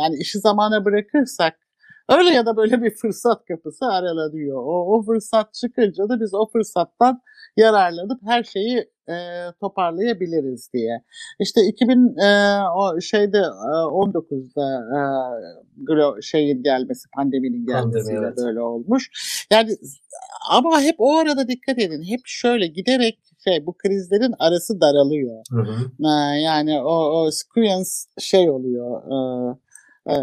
[0.02, 1.67] yani işi zamana bırakırsak
[2.10, 4.58] Öyle ya da böyle bir fırsat kapısı aralanıyor.
[4.58, 7.22] O, o fırsat çıkınca da biz o fırsattan
[7.58, 8.78] yararlanıp her şeyi
[9.10, 9.16] e,
[9.60, 11.04] toparlayabiliriz diye.
[11.40, 18.38] İşte 2000 e, o şeyde e, 19'da e, şeyin gelmesi, pandeminin gelmesiyle Pandemi, evet.
[18.38, 19.10] böyle olmuş.
[19.52, 19.78] Yani
[20.50, 22.04] ama hep o arada dikkat edin.
[22.04, 25.44] Hep şöyle giderek şey bu krizlerin arası daralıyor.
[25.52, 25.92] Hı hı.
[26.08, 26.10] E,
[26.42, 29.04] yani o, o squeeze şey oluyor.
[29.04, 29.18] E,
[30.10, 30.16] e,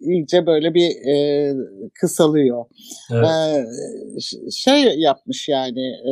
[0.00, 1.52] iyice böyle bir e,
[2.00, 2.64] kısalıyor.
[3.12, 3.26] Evet.
[3.26, 6.10] E, şey yapmış yani e,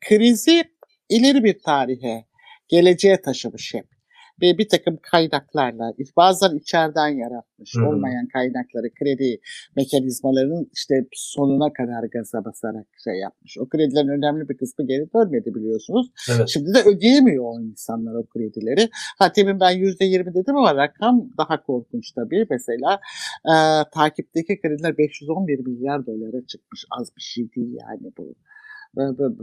[0.00, 0.64] krizi
[1.08, 2.24] ileri bir tarihe,
[2.68, 3.93] geleceğe taşımış hep
[4.42, 7.86] ve bir takım kaynaklarla bazen içeriden yaratmış hmm.
[7.86, 9.40] olmayan kaynakları kredi
[9.76, 13.58] mekanizmalarının işte sonuna kadar gaza basarak şey yapmış.
[13.58, 16.06] O kredilerin önemli bir kısmı geri dönmedi biliyorsunuz.
[16.36, 16.48] Evet.
[16.48, 18.88] Şimdi de ödeyemiyor o insanlar o kredileri.
[19.18, 22.46] Ha temin ben %20 dedim ama rakam daha korkunç tabii.
[22.50, 23.00] Mesela
[23.44, 23.54] e,
[23.94, 26.84] takipteki krediler 511 milyar dolara çıkmış.
[26.90, 28.34] Az bir şey değil yani bu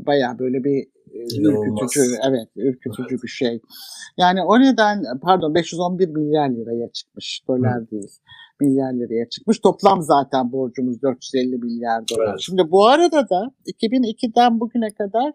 [0.05, 3.23] bayağı böyle bir e, ürkütücü, evet ürkütücü evet.
[3.23, 3.61] bir şey.
[4.17, 7.91] Yani o neden pardon 511 milyar liraya çıkmış dolar Hı.
[7.91, 8.09] değil
[8.61, 9.59] milyar liraya çıkmış.
[9.59, 12.29] Toplam zaten borcumuz 450 milyar dolar.
[12.29, 12.39] Evet.
[12.39, 15.33] Şimdi bu arada da 2002'den bugüne kadar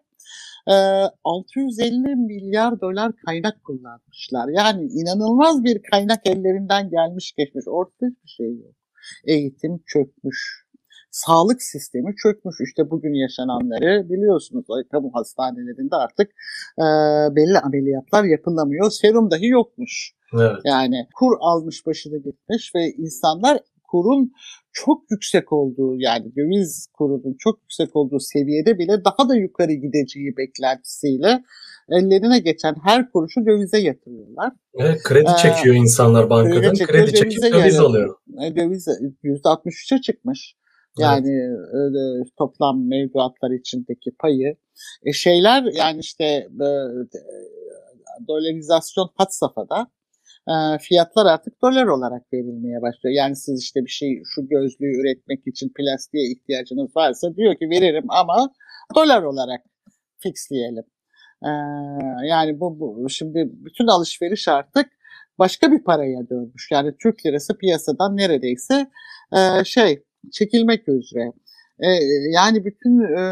[0.68, 0.76] e,
[1.24, 4.48] 650 milyar dolar kaynak kullanmışlar.
[4.48, 7.64] Yani inanılmaz bir kaynak ellerinden gelmiş geçmiş.
[7.68, 8.74] Ortada bir şey yok.
[9.26, 10.65] Eğitim çökmüş
[11.16, 12.56] sağlık sistemi çökmüş.
[12.68, 14.66] İşte bugün yaşananları biliyorsunuz.
[14.92, 16.30] Kamu hastanelerinde artık
[16.78, 16.86] e,
[17.36, 18.90] belli ameliyatlar yapılamıyor.
[18.90, 20.12] Serum dahi yokmuş.
[20.34, 20.56] Evet.
[20.64, 24.32] Yani kur almış başını gitmiş ve insanlar kurun
[24.72, 30.36] çok yüksek olduğu yani döviz kurunun çok yüksek olduğu seviyede bile daha da yukarı gideceği
[30.36, 31.42] beklentisiyle
[31.88, 34.52] ellerine geçen her kuruşu dövize yatırıyorlar.
[34.74, 36.60] Evet, kredi çekiyor ee, insanlar bankadan.
[36.60, 38.16] Kredi, çekiyor, kredi çekip döviz alıyor.
[38.56, 38.88] Döviz
[39.24, 40.56] %63'e çıkmış.
[40.98, 41.30] Yani
[41.74, 42.28] evet.
[42.38, 44.56] toplam mevduatlar içindeki payı.
[45.04, 46.68] E şeyler yani işte e,
[48.28, 49.86] dolarizasyon hat safhada
[50.48, 53.14] e, fiyatlar artık dolar olarak verilmeye başlıyor.
[53.14, 58.06] Yani siz işte bir şey şu gözlüğü üretmek için plastiğe ihtiyacınız varsa diyor ki veririm
[58.08, 58.52] ama
[58.96, 59.60] dolar olarak
[60.18, 60.84] fixleyelim.
[61.42, 61.50] E,
[62.26, 64.86] yani bu, bu şimdi bütün alışveriş artık
[65.38, 66.70] başka bir paraya dönmüş.
[66.70, 68.90] Yani Türk lirası piyasadan neredeyse
[69.32, 71.32] e, şey çekilmek üzere.
[71.78, 71.88] E,
[72.32, 73.22] yani bütün e,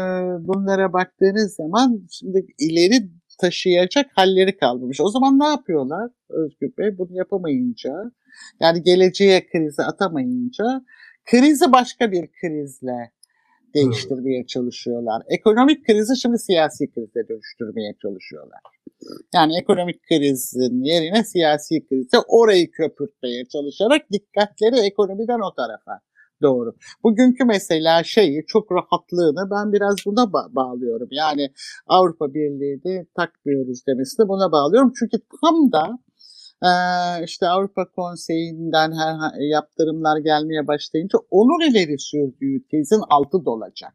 [0.47, 5.01] bunlara baktığınız zaman şimdi ileri taşıyacak halleri kalmamış.
[5.01, 6.97] O zaman ne yapıyorlar Özgür Bey?
[6.97, 8.11] Bunu yapamayınca
[8.59, 10.65] yani geleceğe krizi atamayınca
[11.25, 13.11] krizi başka bir krizle
[13.75, 15.21] değiştirmeye çalışıyorlar.
[15.29, 18.59] Ekonomik krizi şimdi siyasi krize dönüştürmeye çalışıyorlar.
[19.33, 26.01] Yani ekonomik krizin yerine siyasi krize orayı köpürtmeye çalışarak dikkatleri ekonomiden o tarafa
[26.41, 26.75] Doğru.
[27.03, 31.07] Bugünkü mesela şeyi çok rahatlığını ben biraz buna ba- bağlıyorum.
[31.11, 31.49] Yani
[31.87, 34.91] Avrupa Birliği'ni takmıyoruz demesini buna bağlıyorum.
[34.99, 35.97] Çünkü tam da
[37.23, 43.93] işte Avrupa Konseyi'nden her yaptırımlar gelmeye başlayınca onun ileri sürdüğü tezin altı dolacak.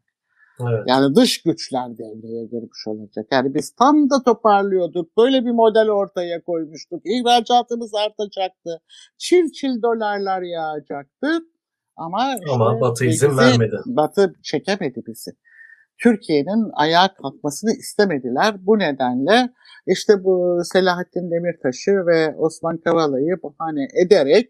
[0.61, 0.83] Evet.
[0.87, 3.25] Yani dış güçler devreye girmiş olacak.
[3.31, 5.17] Yani biz tam da toparlıyorduk.
[5.17, 7.01] Böyle bir model ortaya koymuştuk.
[7.05, 8.81] İhracatımız artacaktı.
[9.17, 11.27] Çil çil dolarlar yağacaktı.
[11.95, 13.75] Ama, işte Ama Batı izin vermedi.
[13.85, 15.31] Batı çekemedi bizi.
[16.03, 18.55] Türkiye'nin ayağa kalkmasını istemediler.
[18.59, 19.49] Bu nedenle
[19.87, 24.49] işte bu Selahattin Demirtaş'ı ve Osman Kavala'yı bahane ederek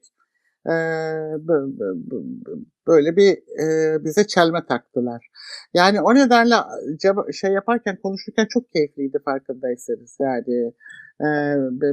[2.87, 3.37] böyle bir
[4.03, 5.27] bize çelme taktılar.
[5.73, 6.55] Yani o nedenle
[7.33, 10.17] şey yaparken konuşurken çok keyifliydi farkındaysanız.
[10.19, 10.71] Yani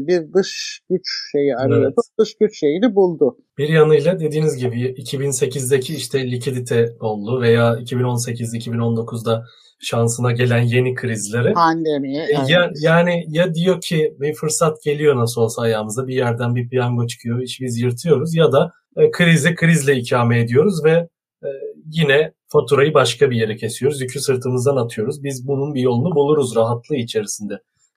[0.07, 1.85] bir dış güç şeyi arıyordu.
[1.85, 2.19] Evet.
[2.21, 3.37] Dış güç şeyini buldu.
[3.59, 9.45] Bir yanıyla dediğiniz gibi 2008'deki işte likidite oldu veya 2018-2019'da
[9.81, 11.53] şansına gelen yeni krizleri.
[11.53, 12.19] Pandemi.
[12.19, 12.51] E, evet.
[12.51, 17.07] Ya, yani ya diyor ki bir fırsat geliyor nasıl olsa ayağımıza bir yerden bir piyango
[17.07, 21.09] çıkıyor iş biz yırtıyoruz ya da e, krizi krizle ikame ediyoruz ve
[21.43, 21.49] e,
[21.91, 24.01] yine faturayı başka bir yere kesiyoruz.
[24.01, 25.23] Yükü sırtımızdan atıyoruz.
[25.25, 27.55] Biz bunun bir yolunu buluruz rahatlığı içerisinde.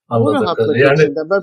[0.10, 0.76] Anladım.
[0.76, 1.20] Yani, içinde.
[1.30, 1.42] Ben,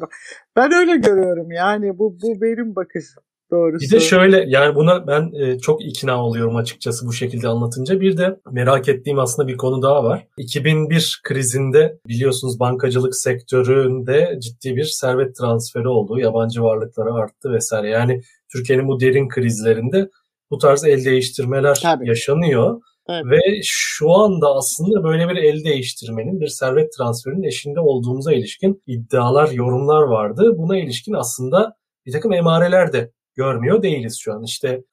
[0.56, 3.22] ben öyle görüyorum yani bu, bu benim bakışım.
[3.50, 3.86] Doğrusu.
[3.86, 8.00] Bir de şöyle yani buna ben e, çok ikna oluyorum açıkçası bu şekilde anlatınca.
[8.00, 10.26] Bir de merak ettiğim aslında bir konu daha var.
[10.36, 16.18] 2001 krizinde biliyorsunuz bankacılık sektöründe ciddi bir servet transferi oldu.
[16.18, 17.88] Yabancı varlıkları arttı vesaire.
[17.88, 20.10] Yani Türkiye'nin bu derin krizlerinde
[20.50, 22.08] bu tarz el değiştirmeler Tabii.
[22.08, 22.80] yaşanıyor.
[23.08, 23.24] Evet.
[23.24, 29.50] Ve şu anda aslında böyle bir el değiştirmenin, bir servet transferinin eşinde olduğumuza ilişkin iddialar,
[29.50, 30.54] yorumlar vardı.
[30.58, 34.42] Buna ilişkin aslında bir takım emareler de görmüyor değiliz şu an.
[34.42, 34.84] İşte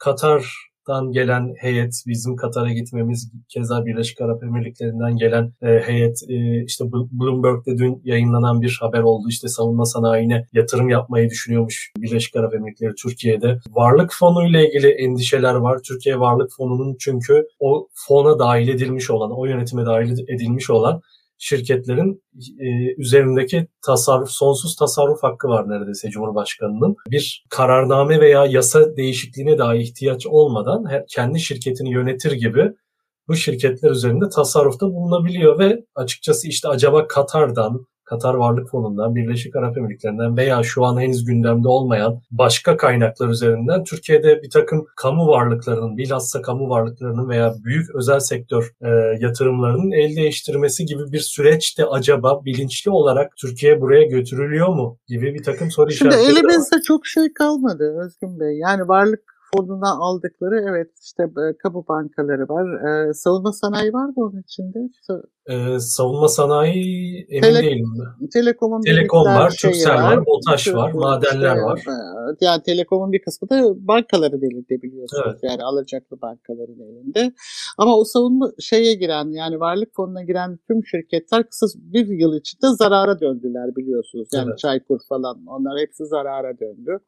[0.85, 6.85] Katar'dan gelen heyet, bizim Katar'a gitmemiz, keza Birleşik Arap Emirlikleri'nden gelen e, heyet, e, işte
[6.91, 9.27] Bloomberg'de dün yayınlanan bir haber oldu.
[9.29, 13.59] İşte savunma sanayine yatırım yapmayı düşünüyormuş Birleşik Arap Emirlikleri Türkiye'de.
[13.69, 15.79] Varlık fonu ile ilgili endişeler var.
[15.87, 21.01] Türkiye Varlık Fonu'nun çünkü o fona dahil edilmiş olan, o yönetime dahil edilmiş olan
[21.37, 22.23] şirketlerin
[22.59, 26.95] e, üzerindeki tasarruf, sonsuz tasarruf hakkı var neredeyse Cumhurbaşkanı'nın.
[27.11, 32.71] Bir kararname veya yasa değişikliğine dahi ihtiyaç olmadan her, kendi şirketini yönetir gibi
[33.27, 39.77] bu şirketler üzerinde tasarrufta bulunabiliyor ve açıkçası işte acaba Katar'dan Katar Varlık Fonu'ndan, Birleşik Arap
[39.77, 45.97] Emirlikleri'nden veya şu an henüz gündemde olmayan başka kaynaklar üzerinden Türkiye'de bir takım kamu varlıklarının,
[45.97, 48.89] bilhassa kamu varlıklarının veya büyük özel sektör e,
[49.19, 55.33] yatırımlarının el değiştirmesi gibi bir süreç de acaba bilinçli olarak Türkiye buraya götürülüyor mu gibi
[55.33, 58.57] bir takım soru Şimdi işaretleri Şimdi elimizde çok şey kalmadı Özgün Bey.
[58.57, 62.65] Yani varlık fonuna aldıkları evet işte e, kamu bankaları var.
[62.87, 64.79] E, savunma sanayi var mı onun içinde?
[65.49, 67.85] Ee, savunma sanayi emin Tele, değilim.
[68.33, 71.83] Telekom'un Telekom var, Türksel var, BOTAŞ var, madenler var.
[72.41, 75.23] Yani Telekom'un bir kısmı da bankaların elinde biliyorsunuz.
[75.25, 75.39] Evet.
[75.43, 77.33] Yani alacaklı bankaların elinde.
[77.77, 82.67] Ama o savunma şeye giren yani varlık fonuna giren tüm şirketler kısa bir yıl içinde
[82.67, 84.27] zarara döndüler biliyorsunuz.
[84.33, 84.57] Yani evet.
[84.57, 86.99] Çaykur falan onlar hepsi zarara döndü.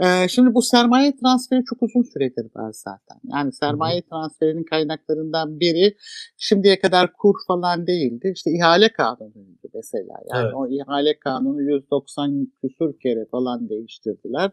[0.00, 3.20] Ee, şimdi bu sermaye transferi çok uzun süredir var zaten.
[3.32, 5.96] Yani sermaye transferinin kaynaklarından biri
[6.36, 8.32] şimdiye kadar kur falan değildi.
[8.34, 10.14] İşte ihale kanunuydu mesela.
[10.32, 10.54] Yani evet.
[10.54, 14.50] o ihale kanunu 190 küsur kere falan değiştirdiler.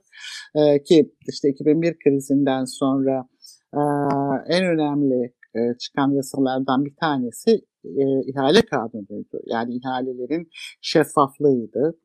[0.55, 3.27] Ee, ki işte 2001 krizinden sonra
[3.73, 3.81] e,
[4.47, 7.51] en önemli e, çıkan yasalardan bir tanesi
[7.85, 9.39] e, ihale kanunuydu.
[9.45, 10.49] Yani ihalelerin
[10.81, 11.97] şeffaflığıydı.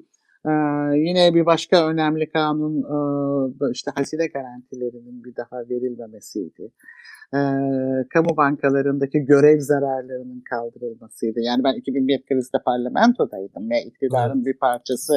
[0.95, 2.83] Yine bir başka önemli kanun
[3.69, 6.71] e, işte hazine garantilerinin bir daha verilmemesiydi
[7.35, 7.41] e,
[8.15, 11.41] kamu bankalarındaki görev zararlarının kaldırılmasıydı.
[11.41, 14.47] Yani ben 2001 krizde parlamentodaydım ve iktidarın evet.
[14.47, 15.13] bir parçası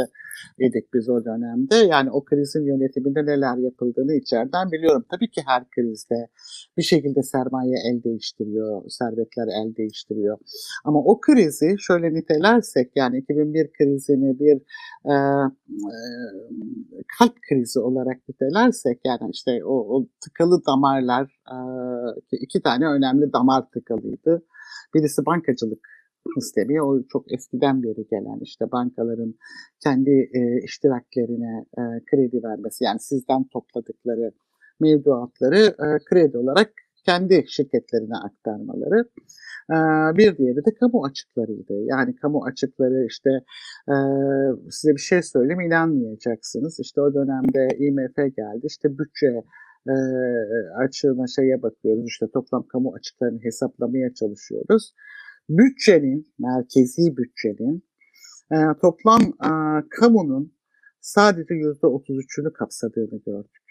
[0.59, 1.75] idik biz o dönemde.
[1.75, 5.05] Yani o krizin yönetiminde neler yapıldığını içeriden biliyorum.
[5.11, 6.27] Tabii ki her krizde
[6.77, 10.37] bir şekilde sermaye el değiştiriyor, servetler el değiştiriyor.
[10.85, 14.57] Ama o krizi şöyle nitelersek yani 2001 krizini bir
[15.05, 15.13] e,
[15.93, 15.97] e,
[17.19, 21.34] kalp krizi olarak nitelersek yani işte o, o tıkalı damarlar
[22.31, 24.45] iki tane önemli damar tıkalıydı.
[24.93, 25.87] Birisi bankacılık
[26.33, 26.81] sistemi.
[26.81, 29.35] O çok eskiden beri gelen işte bankaların
[29.83, 32.83] kendi e, iştiraklerine e, kredi vermesi.
[32.83, 34.31] Yani sizden topladıkları
[34.79, 36.71] mevduatları e, kredi olarak
[37.05, 39.09] kendi şirketlerine aktarmaları.
[40.17, 41.73] Bir diğeri de kamu açıklarıydı.
[41.85, 43.29] Yani kamu açıkları işte
[43.89, 43.95] e,
[44.69, 46.79] size bir şey söyleyeyim inanmayacaksınız.
[46.79, 48.63] İşte o dönemde IMF geldi.
[48.63, 49.43] İşte bütçe
[49.87, 49.95] e,
[50.83, 52.05] açığına şeye bakıyoruz.
[52.07, 54.93] İşte toplam kamu açıklarını hesaplamaya çalışıyoruz.
[55.49, 57.83] Bütçenin, merkezi bütçenin
[58.51, 59.49] e, toplam e,
[59.89, 60.55] kamunun
[61.01, 63.65] sadece yüzde otuz üçünü kapsadığını gördük.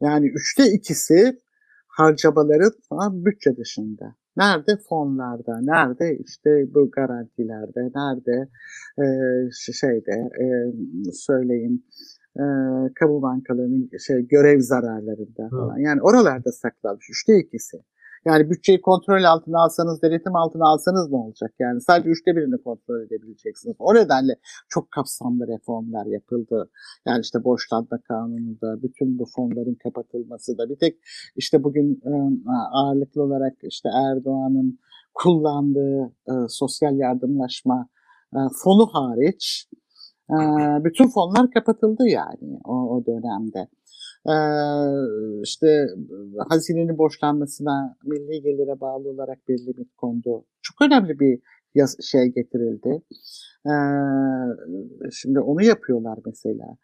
[0.00, 1.40] Yani üçte ikisi
[1.86, 4.16] harcamaların bütçe dışında.
[4.36, 8.48] Nerede fonlarda, nerede işte bu garantilerde, nerede
[8.98, 9.06] e,
[9.72, 10.46] şeyde e,
[11.12, 11.86] söyleyin
[12.36, 12.44] e,
[12.94, 15.78] kamu bankalarının şey görev zararlarında falan.
[15.78, 17.10] Yani oralarda saklanmış.
[17.10, 17.78] Üçte ikisi.
[18.24, 21.54] Yani bütçeyi kontrol altına alsanız, denetim altına alsanız ne olacak?
[21.58, 23.76] Yani sadece üçte birini kontrol edebileceksiniz.
[23.78, 24.36] O nedenle
[24.68, 26.70] çok kapsamlı reformlar yapıldı.
[27.06, 30.98] Yani işte borçlanma kanununda, bütün bu fonların kapatılması da bir tek
[31.36, 32.02] işte bugün
[32.72, 34.78] ağırlıklı olarak işte Erdoğan'ın
[35.14, 37.88] kullandığı e, sosyal yardımlaşma
[38.34, 39.68] e, fonu hariç
[40.30, 40.36] e,
[40.84, 43.68] bütün fonlar kapatıldı yani o, o dönemde
[44.26, 44.34] e,
[45.42, 45.86] işte
[46.48, 50.44] hazinenin borçlanmasına milli gelire bağlı olarak bir limit kondu.
[50.62, 51.40] Çok önemli bir
[51.74, 53.02] yaz, şey getirildi.
[53.66, 53.74] E,
[55.12, 56.76] şimdi onu yapıyorlar mesela.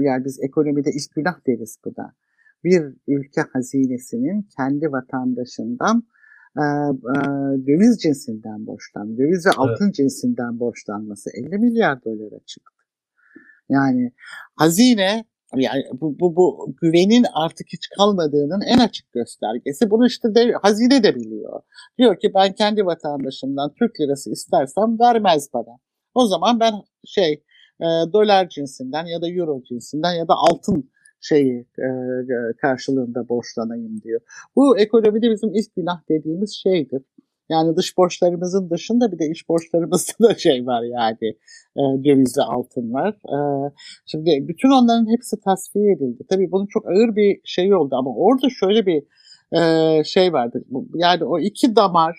[0.00, 2.14] Yani biz ekonomide ilk günah deriz buna.
[2.64, 6.02] Bir ülke hazinesinin kendi vatandaşından
[6.58, 7.20] e, e,
[7.66, 9.94] döviz cinsinden borçlan, döviz ve altın evet.
[9.94, 12.84] cinsinden borçlanması 50 milyar dolara çıktı.
[13.68, 14.12] Yani
[14.56, 15.24] hazine
[15.56, 19.90] yani bu, bu, bu güvenin artık hiç kalmadığının en açık göstergesi.
[19.90, 21.62] Bunu işte de, hazine de biliyor.
[21.98, 25.78] Diyor ki ben kendi vatandaşımdan Türk lirası istersem vermez bana.
[26.14, 26.74] O zaman ben
[27.06, 27.32] şey
[27.80, 30.90] e, dolar cinsinden ya da euro cinsinden ya da altın
[31.20, 31.88] şeyi e,
[32.60, 34.20] karşılığında borçlanayım diyor.
[34.56, 37.02] Bu ekonomide bizim ilk günah dediğimiz şeydir.
[37.48, 41.36] Yani dış borçlarımızın dışında bir de iç borçlarımızda da şey var yani
[41.76, 43.08] e, dövizli altın var.
[43.08, 43.38] E,
[44.06, 46.22] şimdi bütün onların hepsi tasfiye edildi.
[46.30, 49.02] Tabii bunun çok ağır bir şey oldu ama orada şöyle bir
[49.52, 50.64] e, şey vardı.
[50.94, 52.18] Yani o iki damar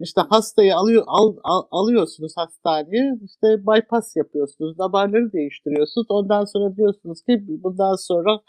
[0.00, 7.22] işte hastayı alıyor al, al, alıyorsunuz hastaneye işte bypass yapıyorsunuz damarları değiştiriyorsunuz ondan sonra diyorsunuz
[7.22, 8.40] ki bundan sonra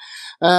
[0.43, 0.49] e,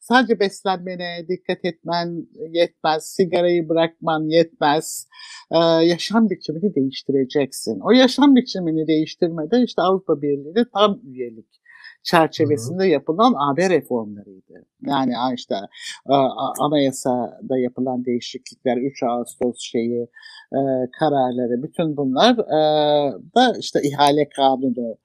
[0.00, 5.08] Sadece beslenmene dikkat etmen yetmez, sigarayı bırakman yetmez.
[5.52, 7.80] Ee, yaşam biçimini değiştireceksin.
[7.80, 11.60] O yaşam biçimini değiştirmede işte Avrupa Birliği'de tam üyelik
[12.02, 14.66] çerçevesinde yapılan AB reformlarıydı.
[14.86, 15.54] Yani işte
[16.58, 20.02] anayasada yapılan değişiklikler, 3 Ağustos şeyi,
[20.52, 20.60] e,
[20.98, 24.96] kararları, bütün bunlar e, da işte ihale kanunu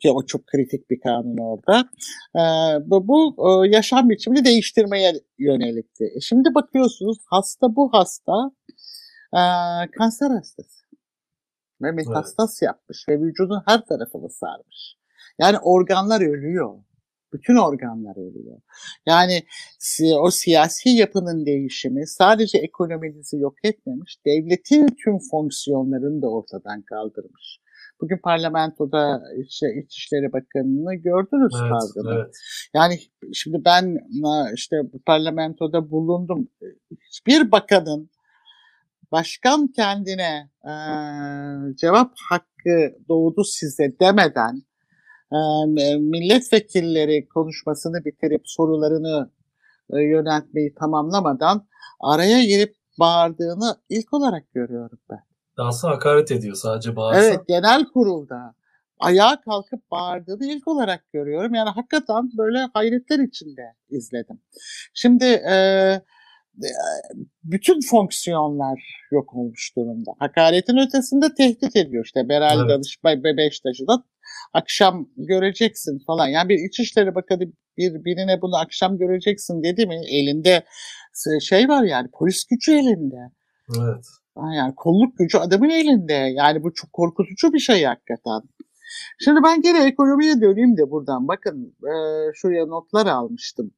[0.00, 1.88] ki o çok kritik bir kanun orada.
[2.36, 2.42] E,
[2.90, 6.04] bu, bu yaşam biçimini değiştirmeye yönelikti.
[6.20, 8.50] Şimdi bakıyorsunuz hasta bu hasta
[9.98, 10.84] kanser hastası
[11.82, 12.66] ve metastas evet.
[12.72, 14.96] yapmış ve vücudun her tarafını sarmış.
[15.38, 16.74] Yani organlar ölüyor.
[17.32, 18.60] Bütün organlar ölüyor.
[19.06, 19.42] Yani
[20.20, 27.60] o siyasi yapının değişimi sadece ekonominizi yok etmemiş, devletin tüm fonksiyonlarını da ortadan kaldırmış.
[28.00, 32.14] Bugün parlamentoda işte İçişleri Bakanı'nı gördünüz evet, tarzını.
[32.14, 32.34] Evet.
[32.74, 33.00] Yani
[33.32, 33.98] şimdi ben
[34.54, 34.76] işte
[35.06, 36.48] parlamentoda bulundum.
[37.10, 38.10] Hiçbir bakanın
[39.12, 40.72] başkan kendine e,
[41.76, 44.73] cevap hakkı doğdu size demeden e,
[45.98, 49.30] milletvekilleri konuşmasını bitirip sorularını
[49.90, 51.66] e, yöneltmeyi tamamlamadan
[52.00, 55.20] araya girip bağırdığını ilk olarak görüyorum ben.
[55.56, 57.20] Dahası hakaret ediyor sadece bağırsa.
[57.20, 58.54] Evet genel kurulda
[59.00, 61.54] ayağa kalkıp bağırdığını ilk olarak görüyorum.
[61.54, 64.40] Yani hakikaten böyle hayretler içinde izledim.
[64.94, 65.56] Şimdi e,
[67.44, 70.10] bütün fonksiyonlar yok olmuş durumda.
[70.18, 72.28] Hakaretin ötesinde tehdit ediyor işte.
[72.28, 72.70] Beral evet.
[72.70, 74.04] Danışma Beştaş'ı da
[74.54, 76.26] akşam göreceksin falan.
[76.26, 77.40] Yani bir İçişleri Bakanı
[77.78, 80.64] bir, birine bunu akşam göreceksin dedi mi elinde
[81.40, 83.30] şey var yani polis gücü elinde.
[83.78, 84.04] Evet.
[84.36, 86.12] Yani kolluk gücü adamın elinde.
[86.12, 88.42] Yani bu çok korkutucu bir şey hakikaten.
[89.24, 91.28] Şimdi ben gene ekonomiye döneyim de buradan.
[91.28, 91.94] Bakın e,
[92.34, 93.70] şuraya notlar almıştım.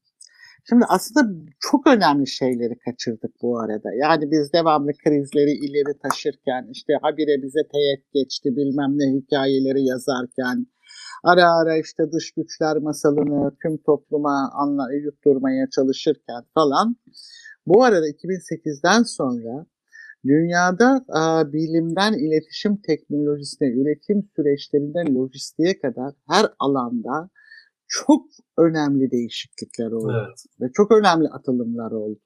[0.69, 1.21] Şimdi aslında
[1.61, 3.89] çok önemli şeyleri kaçırdık bu arada.
[4.03, 10.67] Yani biz devamlı krizleri ileri taşırken, işte habire bize teyit geçti bilmem ne hikayeleri yazarken,
[11.25, 16.97] ara ara işte dış güçler masalını tüm topluma anla, yutturmaya çalışırken falan.
[17.67, 19.67] Bu arada 2008'den sonra
[20.27, 27.31] Dünyada a, bilimden iletişim teknolojisine, üretim süreçlerinden lojistiğe kadar her alanda
[27.89, 28.27] çok
[28.59, 30.27] önemli değişiklikler oldu.
[30.27, 30.45] Evet.
[30.61, 32.21] Ve çok önemli atılımlar oldu.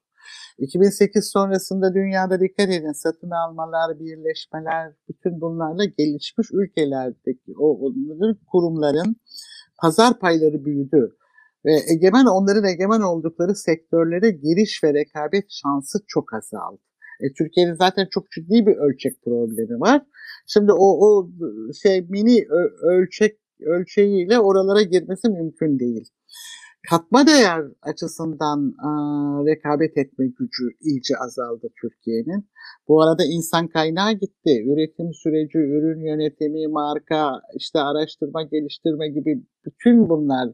[0.57, 9.15] 2008 sonrasında dünyada dikkat edin satın almalar, birleşmeler, bütün bunlarla gelişmiş ülkelerdeki o onların kurumların
[9.81, 11.17] pazar payları büyüdü.
[11.65, 16.81] Ve egemen onların egemen oldukları sektörlere giriş ve rekabet şansı çok azaldı.
[17.19, 20.01] E, Türkiye'nin zaten çok ciddi bir ölçek problemi var.
[20.47, 21.29] Şimdi o, o
[21.83, 22.45] şey mini
[22.81, 26.09] ölçek ölçeğiyle oralara girmesi mümkün değil.
[26.89, 28.89] katma değer açısından e,
[29.51, 32.49] rekabet etme gücü iyice azaldı Türkiye'nin.
[32.87, 34.63] Bu arada insan kaynağı gitti.
[34.71, 40.49] Üretim süreci, ürün yönetimi, marka, işte araştırma, geliştirme gibi bütün bunlar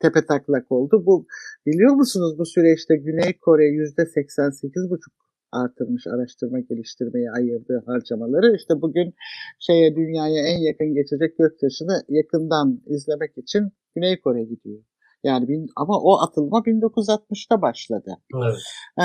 [0.00, 1.02] tepe taklak oldu.
[1.06, 1.26] Bu
[1.66, 5.25] biliyor musunuz bu süreçte Güney Kore yüzde 88,5
[5.62, 8.56] artırmış araştırma geliştirmeye ayırdığı harcamaları.
[8.56, 9.14] İşte bugün
[9.58, 14.82] şeye dünyaya en yakın geçecek göktaşını yakından izlemek için Güney Kore gidiyor.
[15.24, 18.16] Yani bin, ama o atılma 1960'ta başladı.
[18.34, 18.56] Evet.
[18.98, 19.04] Ee,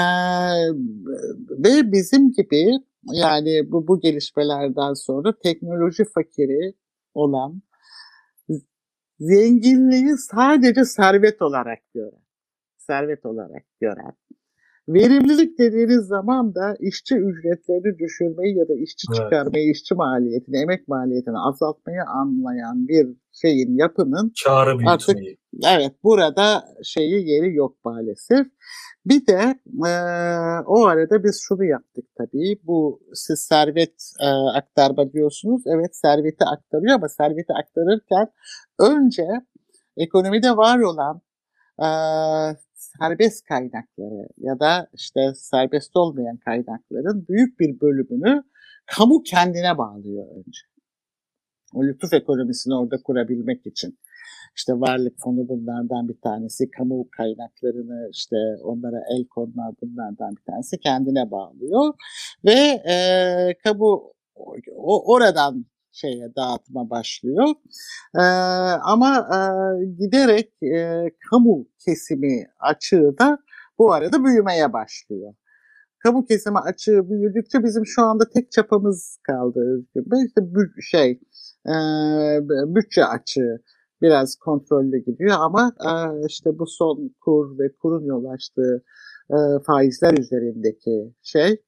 [1.49, 2.71] ve bizim gibi
[3.13, 6.73] yani bu, bu gelişmelerden sonra teknoloji fakiri
[7.13, 7.61] olan
[9.19, 12.23] zenginliği sadece servet olarak gören,
[12.77, 14.13] servet olarak gören
[14.89, 19.17] Verimlilik dediğiniz zaman da işçi ücretlerini düşürmeyi ya da işçi evet.
[19.17, 23.07] çıkarmayı, işçi maliyetini, emek maliyetini azaltmayı anlayan bir
[23.41, 25.17] şeyin, yapının Çağrı artık
[25.67, 28.47] evet burada şeyi yeri yok maalesef.
[29.05, 29.91] Bir de e,
[30.65, 32.59] o arada biz şunu yaptık tabii.
[32.63, 34.27] Bu siz servet e,
[34.57, 35.61] aktarma diyorsunuz.
[35.65, 38.27] Evet serveti aktarıyor ama serveti aktarırken
[38.79, 39.27] önce
[39.97, 41.21] ekonomide var olan
[41.79, 41.87] e,
[42.99, 48.43] serbest kaynakları ya da işte serbest olmayan kaynakların büyük bir bölümünü
[48.85, 50.59] kamu kendine bağlıyor önce.
[51.73, 53.99] O lütuf ekonomisini orada kurabilmek için.
[54.55, 60.79] İşte varlık fonu bunlardan bir tanesi, kamu kaynaklarını işte onlara el konma bunlardan bir tanesi
[60.79, 61.93] kendine bağlıyor
[62.45, 62.95] ve e,
[63.63, 64.13] kamu
[64.75, 67.47] o, oradan şeye dağıtma başlıyor.
[68.15, 68.21] E,
[68.83, 69.39] ama e,
[69.85, 73.37] giderek e, kamu kesimi açığı da
[73.79, 75.33] bu arada büyümeye başlıyor.
[75.99, 80.25] Kamu kesimi açığı büyüdükçe bizim şu anda tek çapamız kaldı Özgür Bey.
[80.25, 80.41] İşte
[80.91, 81.19] şey
[81.67, 81.73] e,
[82.75, 83.61] bütçe açığı
[84.01, 85.91] biraz kontrollü gidiyor ama e,
[86.27, 88.83] işte bu son kur ve kurun yol açtığı
[89.29, 91.61] e, faizler üzerindeki şey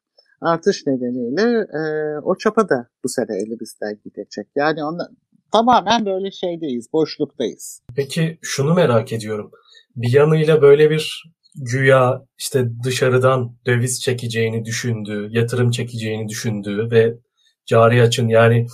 [0.43, 1.81] artış nedeniyle e,
[2.23, 4.47] o çapa da bu sene elimizden gidecek.
[4.55, 5.09] Yani onla,
[5.51, 7.81] tamamen böyle şeydeyiz, boşluktayız.
[7.95, 9.51] Peki şunu merak ediyorum.
[9.95, 11.23] Bir yanıyla böyle bir
[11.55, 17.17] güya işte dışarıdan döviz çekeceğini düşündüğü, yatırım çekeceğini düşündüğü ve
[17.65, 18.67] cari açın yani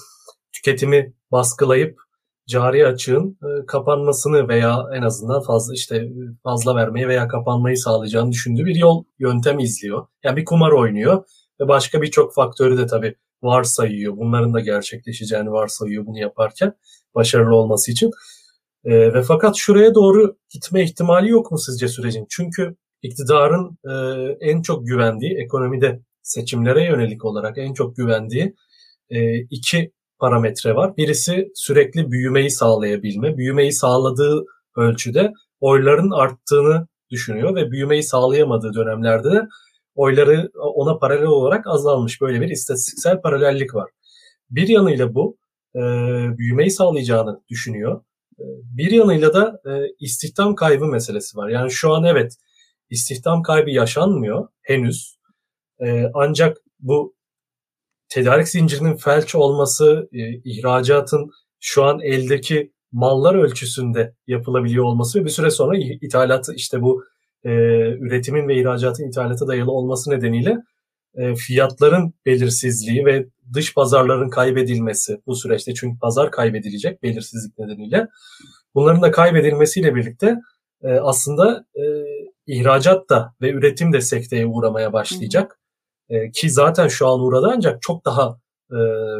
[0.53, 1.99] tüketimi baskılayıp
[2.47, 6.09] cari açığın e, kapanmasını veya en azından fazla işte
[6.43, 10.07] fazla vermeyi veya kapanmayı sağlayacağını düşündüğü bir yol yöntem izliyor.
[10.23, 11.23] Yani bir kumar oynuyor
[11.61, 14.17] ve başka birçok faktörü de tabii varsayıyor.
[14.17, 16.73] Bunların da gerçekleşeceğini varsayıyor bunu yaparken
[17.15, 18.11] başarılı olması için.
[18.85, 22.25] E, ve fakat şuraya doğru gitme ihtimali yok mu sizce sürecin?
[22.29, 23.93] Çünkü iktidarın e,
[24.49, 28.55] en çok güvendiği ekonomide seçimlere yönelik olarak en çok güvendiği
[29.09, 30.97] e, iki parametre var.
[30.97, 33.37] Birisi sürekli büyümeyi sağlayabilme.
[33.37, 34.45] Büyümeyi sağladığı
[34.75, 39.47] ölçüde oyların arttığını düşünüyor ve büyümeyi sağlayamadığı dönemlerde de
[39.99, 42.21] oyları ona paralel olarak azalmış.
[42.21, 43.89] Böyle bir istatistiksel paralellik var.
[44.49, 45.37] Bir yanıyla bu
[45.75, 45.79] e,
[46.37, 48.01] büyümeyi sağlayacağını düşünüyor.
[48.39, 48.45] E,
[48.77, 51.49] bir yanıyla da e, istihdam kaybı meselesi var.
[51.49, 52.35] Yani şu an evet
[52.89, 55.19] istihdam kaybı yaşanmıyor henüz.
[55.79, 57.15] E, ancak bu
[58.09, 65.29] tedarik zincirinin felç olması, e, ihracatın şu an eldeki mallar ölçüsünde yapılabiliyor olması ve bir
[65.29, 67.03] süre sonra ithalatı işte bu
[67.43, 67.49] e,
[67.99, 70.57] üretimin ve ihracatın ithalata dayalı olması nedeniyle
[71.15, 78.07] e, fiyatların belirsizliği ve dış pazarların kaybedilmesi bu süreçte çünkü pazar kaybedilecek belirsizlik nedeniyle
[78.75, 80.37] bunların da kaybedilmesiyle birlikte
[80.83, 81.83] e, aslında e,
[82.47, 85.59] ihracat da ve üretim de sekteye uğramaya başlayacak.
[86.09, 88.39] E, ki zaten şu an uğradı ancak çok daha
[88.71, 88.79] e,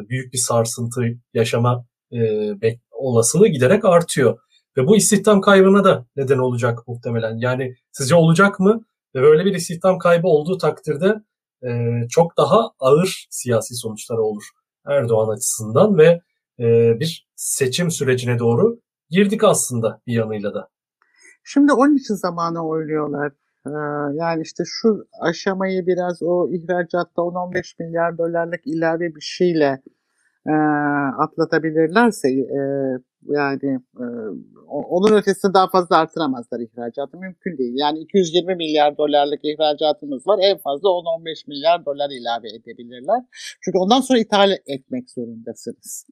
[0.09, 1.01] büyük bir sarsıntı
[1.33, 4.39] yaşama e, olasılığı giderek artıyor.
[4.77, 7.37] Ve bu istihdam kaybına da neden olacak muhtemelen.
[7.37, 8.81] Yani sizce olacak mı?
[9.15, 11.15] Ve böyle bir istihdam kaybı olduğu takdirde
[11.63, 11.69] e,
[12.09, 14.43] çok daha ağır siyasi sonuçları olur
[14.85, 16.21] Erdoğan açısından ve
[16.59, 20.69] e, bir seçim sürecine doğru girdik aslında bir yanıyla da.
[21.43, 23.31] Şimdi onun için zamanı oynuyorlar.
[23.67, 23.71] Ee,
[24.13, 29.81] yani işte şu aşamayı biraz o ihracatta 10-15 milyar dolarlık ilave bir şeyle
[30.47, 30.53] e,
[31.17, 32.59] atlatabilirlerse e,
[33.27, 34.05] yani e,
[34.67, 37.73] onun ötesinde daha fazla artıramazlar ihracatı mümkün değil.
[37.75, 40.39] Yani 220 milyar dolarlık ihracatımız var.
[40.41, 43.21] En fazla 10-15 milyar dolar ilave edebilirler.
[43.61, 46.05] Çünkü ondan sonra ithal etmek zorundasınız.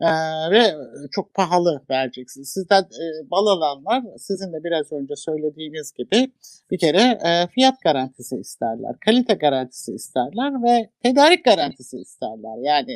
[0.00, 0.06] Ee,
[0.50, 0.74] ve
[1.10, 2.48] çok pahalı vereceksiniz.
[2.48, 6.32] Sizden e, bal alanlar sizin de biraz önce söylediğiniz gibi
[6.70, 12.58] bir kere e, fiyat garantisi isterler, kalite garantisi isterler ve tedarik garantisi isterler.
[12.62, 12.92] Yani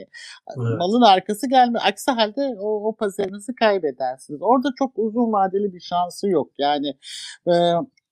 [0.58, 0.78] evet.
[0.78, 1.78] malın arkası gelme.
[1.78, 4.40] Aksi halde o, o pazarınızı kaybedersiniz.
[4.42, 6.50] Orada çok uzun vadeli bir şansı yok.
[6.58, 6.88] Yani
[7.48, 7.52] e,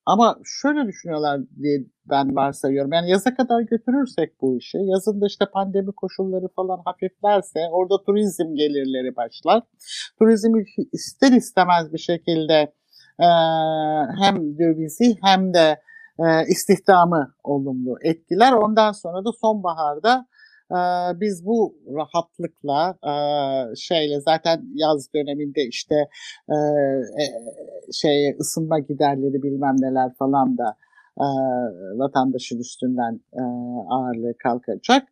[0.06, 1.78] ama şöyle düşünüyorlar diye
[2.10, 2.92] ben varsayıyorum.
[2.92, 9.16] Yani yaza kadar götürürsek bu işi, yazında işte pandemi koşulları falan hafiflerse orada turizm gelirleri
[9.16, 9.62] başlar.
[10.18, 10.52] Turizm
[10.92, 12.72] ister istemez bir şekilde
[13.20, 13.28] e,
[14.20, 15.80] hem dövizi hem de
[16.18, 18.52] e, istihdamı olumlu etkiler.
[18.52, 20.26] Ondan sonra da sonbaharda
[21.20, 22.98] biz bu rahatlıkla
[23.76, 25.94] şeyle zaten yaz döneminde işte
[26.48, 26.56] e,
[27.92, 30.76] şey ısınma giderleri bilmem neler falan da
[31.96, 33.20] vatandaşın üstünden
[33.88, 35.08] ağırlığı kalkacak.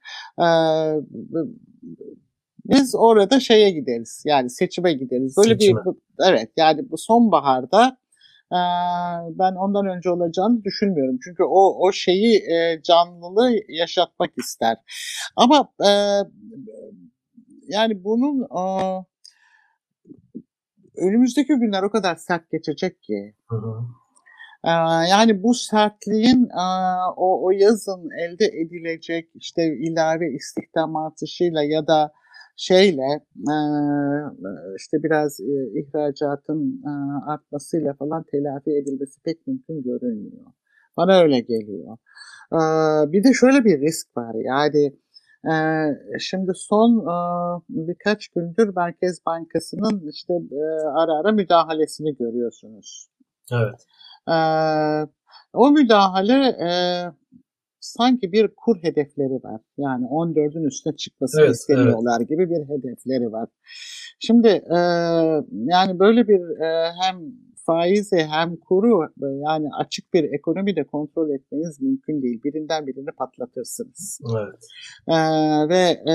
[2.65, 5.37] Biz orada şeye gideriz yani seçime gideriz.
[5.37, 5.81] Böyle Seçime.
[5.85, 5.93] bir
[6.29, 7.97] evet yani bu sonbaharda
[9.39, 11.19] ben ondan önce olacağını düşünmüyorum.
[11.25, 14.77] Çünkü o o şeyi e, canlılığı yaşatmak ister.
[15.37, 15.91] Ama e,
[17.69, 18.63] yani bunun e,
[20.97, 23.35] önümüzdeki günler o kadar sert geçecek ki.
[23.49, 23.85] Hı hı.
[25.11, 26.49] Yani bu sertliğin
[27.17, 32.13] o, o yazın elde edilecek işte ilave istihdam artışıyla ya da
[32.61, 33.25] şeyle
[34.79, 35.41] işte biraz
[35.75, 36.83] ihracatın
[37.27, 40.47] artmasıyla falan telafi edilmesi pek mümkün görünmüyor.
[40.97, 41.97] Bana öyle geliyor.
[43.13, 44.35] Bir de şöyle bir risk var.
[44.35, 44.97] Yani
[46.21, 47.07] şimdi son
[47.69, 50.35] birkaç gündür Merkez Bankası'nın işte
[50.95, 53.09] ara ara müdahalesini görüyorsunuz.
[53.53, 53.87] Evet.
[55.53, 56.57] O müdahale
[57.81, 59.61] sanki bir kur hedefleri var.
[59.79, 62.29] Yani 14'ün üstüne çıkmasını evet, istemiyorlar evet.
[62.29, 63.49] gibi bir hedefleri var.
[64.21, 64.79] Şimdi e,
[65.53, 67.17] yani böyle bir e, hem
[67.69, 72.41] faizi hem kuru yani açık bir ekonomide kontrol etmeniz mümkün değil.
[72.45, 74.21] Birinden birini patlatırsınız.
[74.37, 74.65] Evet.
[75.09, 76.15] Ee, ve e,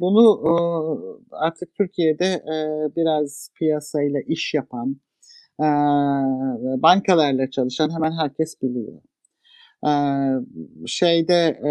[0.00, 0.52] bunu e,
[1.30, 2.56] artık Türkiye'de e,
[2.96, 4.96] biraz piyasayla iş yapan,
[5.60, 5.66] e,
[6.82, 9.02] bankalarla çalışan hemen herkes biliyor
[10.86, 11.34] şeyde
[11.68, 11.70] e,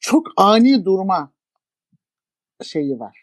[0.00, 1.32] çok ani durma
[2.62, 3.22] şeyi var.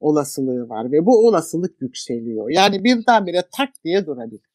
[0.00, 2.50] Olasılığı var ve bu olasılık yükseliyor.
[2.50, 4.50] Yani birdenbire tak diye durabilir.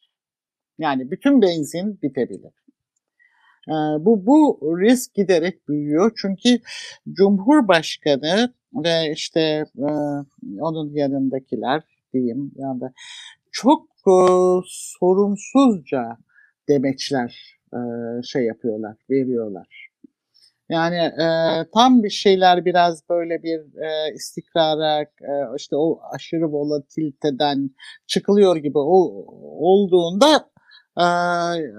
[0.77, 2.53] Yani bütün benzin bitebilir.
[3.99, 6.11] bu, bu risk giderek büyüyor.
[6.15, 6.59] Çünkü
[7.11, 9.89] Cumhurbaşkanı ve işte e,
[10.59, 12.81] onun yanındakiler diyeyim yani
[13.51, 14.15] çok e,
[14.65, 16.17] sorumsuzca
[16.69, 17.79] demeçler e,
[18.23, 19.89] şey yapıyorlar, veriyorlar.
[20.69, 21.27] Yani e,
[21.73, 27.69] tam bir şeyler biraz böyle bir e, istikrara, e, işte o aşırı volatiliteden
[28.07, 29.25] çıkılıyor gibi ol,
[29.59, 30.49] olduğunda
[30.97, 31.07] e,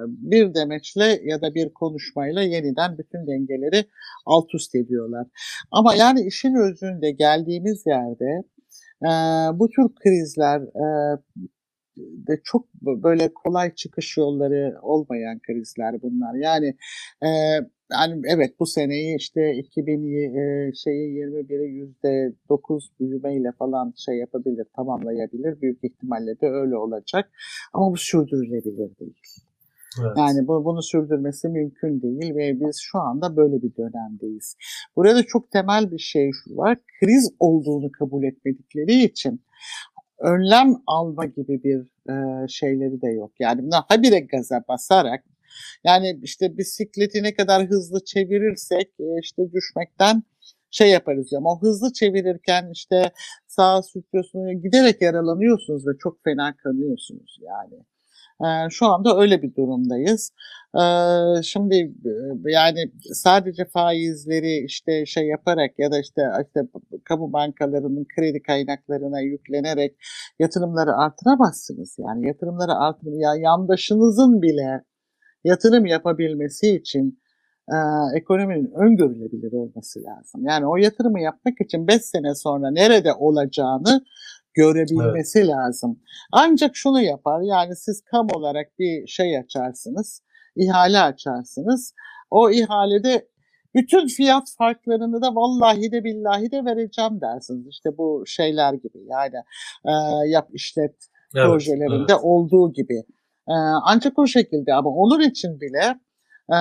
[0.07, 3.85] bir demeçle ya da bir konuşmayla yeniden bütün dengeleri
[4.27, 5.27] alt üst ediyorlar.
[5.71, 8.43] Ama yani işin özünde geldiğimiz yerde
[9.03, 9.11] e,
[9.59, 11.19] bu tür krizler e,
[11.97, 16.35] de çok böyle kolay çıkış yolları olmayan krizler bunlar.
[16.35, 16.77] Yani
[17.23, 17.29] e,
[17.93, 24.67] yani evet bu seneyi işte 2000 e, şeyi 21'i yüzde 9 büyümeyle falan şey yapabilir,
[24.77, 25.61] tamamlayabilir.
[25.61, 27.31] Büyük ihtimalle de öyle olacak.
[27.73, 29.15] Ama bu sürdürülebilir değil.
[30.01, 30.17] Evet.
[30.17, 34.57] Yani bu, bunu sürdürmesi mümkün değil ve biz şu anda böyle bir dönemdeyiz.
[34.97, 36.79] Burada çok temel bir şey şu var.
[37.01, 39.41] Kriz olduğunu kabul etmedikleri için
[40.21, 41.81] önlem alma gibi bir
[42.13, 43.33] e, şeyleri de yok.
[43.41, 45.25] Yani bunlar habire gaza basarak
[45.85, 50.23] yani işte bisikleti ne kadar hızlı çevirirsek e, işte düşmekten
[50.71, 53.13] şey yaparız ama o hızlı çevirirken işte
[53.47, 57.85] sağa sürtüyorsunuz giderek yaralanıyorsunuz ve çok fena kanıyorsunuz yani.
[58.71, 60.33] Şu anda öyle bir durumdayız.
[61.43, 61.95] Şimdi
[62.45, 66.61] yani sadece faizleri işte şey yaparak ya da işte işte
[67.05, 69.97] kamu bankalarının kredi kaynaklarına yüklenerek
[70.39, 71.97] yatırımları artıramazsınız.
[71.99, 74.85] Yani yatırımları artır ya yandaşınızın bile
[75.45, 77.21] yatırım yapabilmesi için
[77.73, 77.77] e,
[78.17, 80.45] ekonominin öngörülebilir olması lazım.
[80.45, 84.05] Yani o yatırımı yapmak için 5 sene sonra nerede olacağını
[84.57, 85.49] görebilmesi evet.
[85.49, 86.01] lazım.
[86.33, 90.23] Ancak şunu yapar yani siz kam olarak bir şey açarsınız,
[90.57, 91.95] ihale açarsınız.
[92.31, 93.29] O ihalede
[93.75, 97.67] bütün fiyat farklarını da vallahi de billahi de vereceğim dersiniz.
[97.71, 99.37] İşte bu şeyler gibi yani
[99.85, 99.93] e,
[100.29, 100.95] yap işlet
[101.37, 102.21] evet, projelerinde evet.
[102.23, 102.99] olduğu gibi.
[103.49, 103.55] E,
[103.85, 106.01] ancak o şekilde ama olur için bile
[106.53, 106.59] e,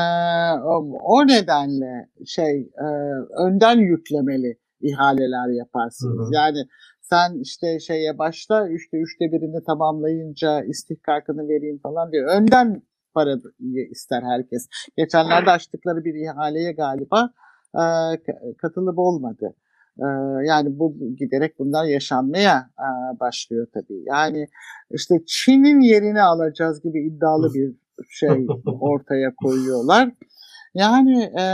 [0.64, 2.88] o, o nedenle şey e,
[3.38, 6.20] önden yüklemeli ihaleler yaparsınız.
[6.20, 6.34] Hı hı.
[6.34, 6.58] Yani
[7.10, 12.42] sen işte şeye başla işte üçte birini tamamlayınca istihkakını vereyim falan diyor.
[12.42, 12.82] Önden
[13.14, 13.36] para
[13.92, 14.68] ister herkes.
[14.98, 17.30] Geçenlerde açtıkları bir ihaleye galiba
[17.76, 17.84] e,
[18.58, 19.56] katılıp olmadı.
[20.00, 20.06] E,
[20.46, 24.04] yani bu giderek bunlar yaşanmaya e, başlıyor tabii.
[24.06, 24.48] Yani
[24.92, 27.76] işte Çin'in yerini alacağız gibi iddialı bir
[28.10, 28.48] şey
[28.82, 30.12] ortaya koyuyorlar.
[30.76, 31.46] Yani e,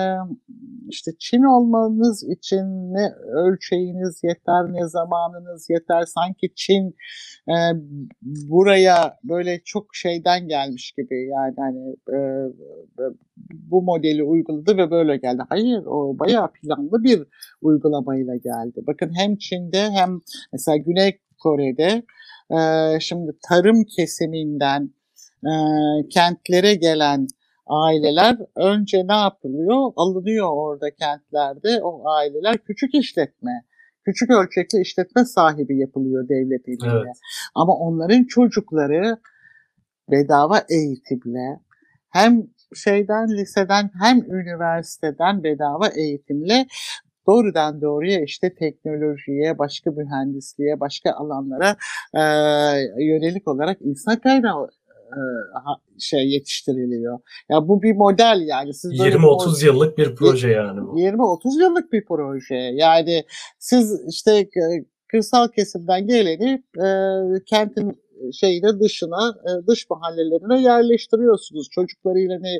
[0.90, 6.04] işte Çin olmanız için ne ölçeğiniz yeter ne zamanınız yeter.
[6.06, 6.96] Sanki Çin
[7.50, 7.56] e,
[8.22, 12.20] buraya böyle çok şeyden gelmiş gibi yani hani e,
[13.52, 15.42] bu modeli uyguladı ve böyle geldi.
[15.50, 17.24] Hayır o bayağı planlı bir
[17.62, 18.84] uygulamayla geldi.
[18.88, 20.20] Bakın hem Çin'de hem
[20.54, 22.04] mesela Güney Kore'de
[22.58, 24.90] e, şimdi tarım kesiminden
[25.46, 25.54] e,
[26.10, 27.28] kentlere gelen
[27.72, 29.92] aileler önce ne yapılıyor?
[29.96, 33.66] Alınıyor orada kentlerde o aileler küçük işletme,
[34.06, 37.04] küçük ölçekli işletme sahibi yapılıyor devlet eliyle.
[37.06, 37.18] Evet.
[37.56, 39.18] Ama onların çocukları
[40.12, 41.60] bedava eğitimle
[42.10, 42.44] hem
[42.76, 46.66] şeyden liseden hem üniversiteden bedava eğitimle
[47.28, 51.76] doğrudan doğruya işte teknolojiye, başka mühendisliğe, başka alanlara
[52.14, 52.22] e,
[53.04, 54.70] yönelik olarak insan kaynağı
[56.00, 57.20] şey yetiştiriliyor.
[57.50, 58.74] Ya bu bir model yani.
[58.74, 61.00] Siz 20-30 yıllık bir proje yani bu.
[61.00, 62.56] 20-30 yıllık bir proje.
[62.56, 63.24] Yani
[63.60, 66.88] siz işte e, kırsal kesimden geleni e,
[67.46, 68.02] kentin
[68.34, 71.68] şeyine dışına, e, dış mahallelerine yerleştiriyorsunuz.
[71.72, 72.60] Çocuklarıyla ne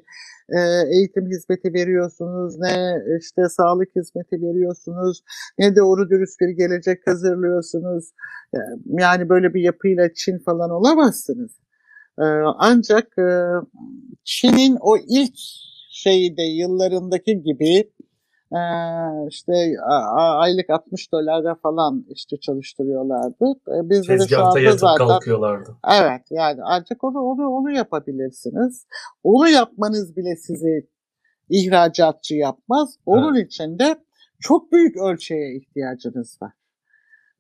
[0.50, 0.60] e,
[0.96, 5.22] eğitim hizmeti veriyorsunuz, ne işte sağlık hizmeti veriyorsunuz,
[5.58, 8.12] ne doğru dürüst bir gelecek hazırlıyorsunuz.
[8.86, 11.61] Yani böyle bir yapıyla Çin falan olamazsınız.
[12.22, 12.26] Ee,
[12.58, 13.30] ancak e,
[14.24, 15.36] Çin'in o ilk
[15.90, 17.92] şeyde yıllarındaki gibi
[18.52, 18.62] e,
[19.30, 19.54] işte
[20.16, 23.46] aylık 60 dolara falan işte çalıştırıyorlardı.
[23.68, 25.78] E, biz de şu anda zaten kalkıyorlardı.
[26.02, 28.86] Evet yani ancak onu onu onu yapabilirsiniz.
[29.24, 30.88] Onu yapmanız bile sizi
[31.50, 32.96] ihracatçı yapmaz.
[33.06, 33.46] Onun evet.
[33.46, 33.96] için de
[34.40, 36.54] çok büyük ölçeğe ihtiyacınız var.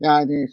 [0.01, 0.47] Yani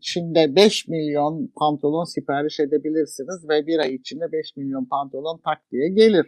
[0.00, 5.88] Çin'de 5 milyon pantolon sipariş edebilirsiniz ve bir ay içinde 5 milyon pantolon tak diye
[5.88, 6.26] gelir.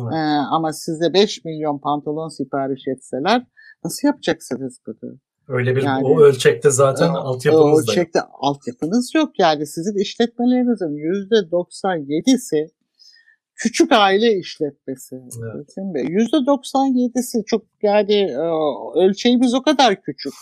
[0.00, 0.12] Evet.
[0.12, 0.16] Ee,
[0.50, 3.46] ama size 5 milyon pantolon sipariş etseler
[3.84, 5.18] nasıl yapacaksınız bunu?
[5.48, 8.28] Öyle bir yani, o ölçekte zaten o, altyapınız o ölçekte yok.
[8.32, 9.38] altyapınız yok.
[9.38, 10.94] Yani sizin işletmelerinizin
[11.40, 12.70] %97'si
[13.60, 15.16] küçük aile işletmesi.
[15.54, 15.76] Evet.
[15.76, 18.44] %97'si çok yani e,
[19.04, 20.32] ölçeğimiz o kadar küçük.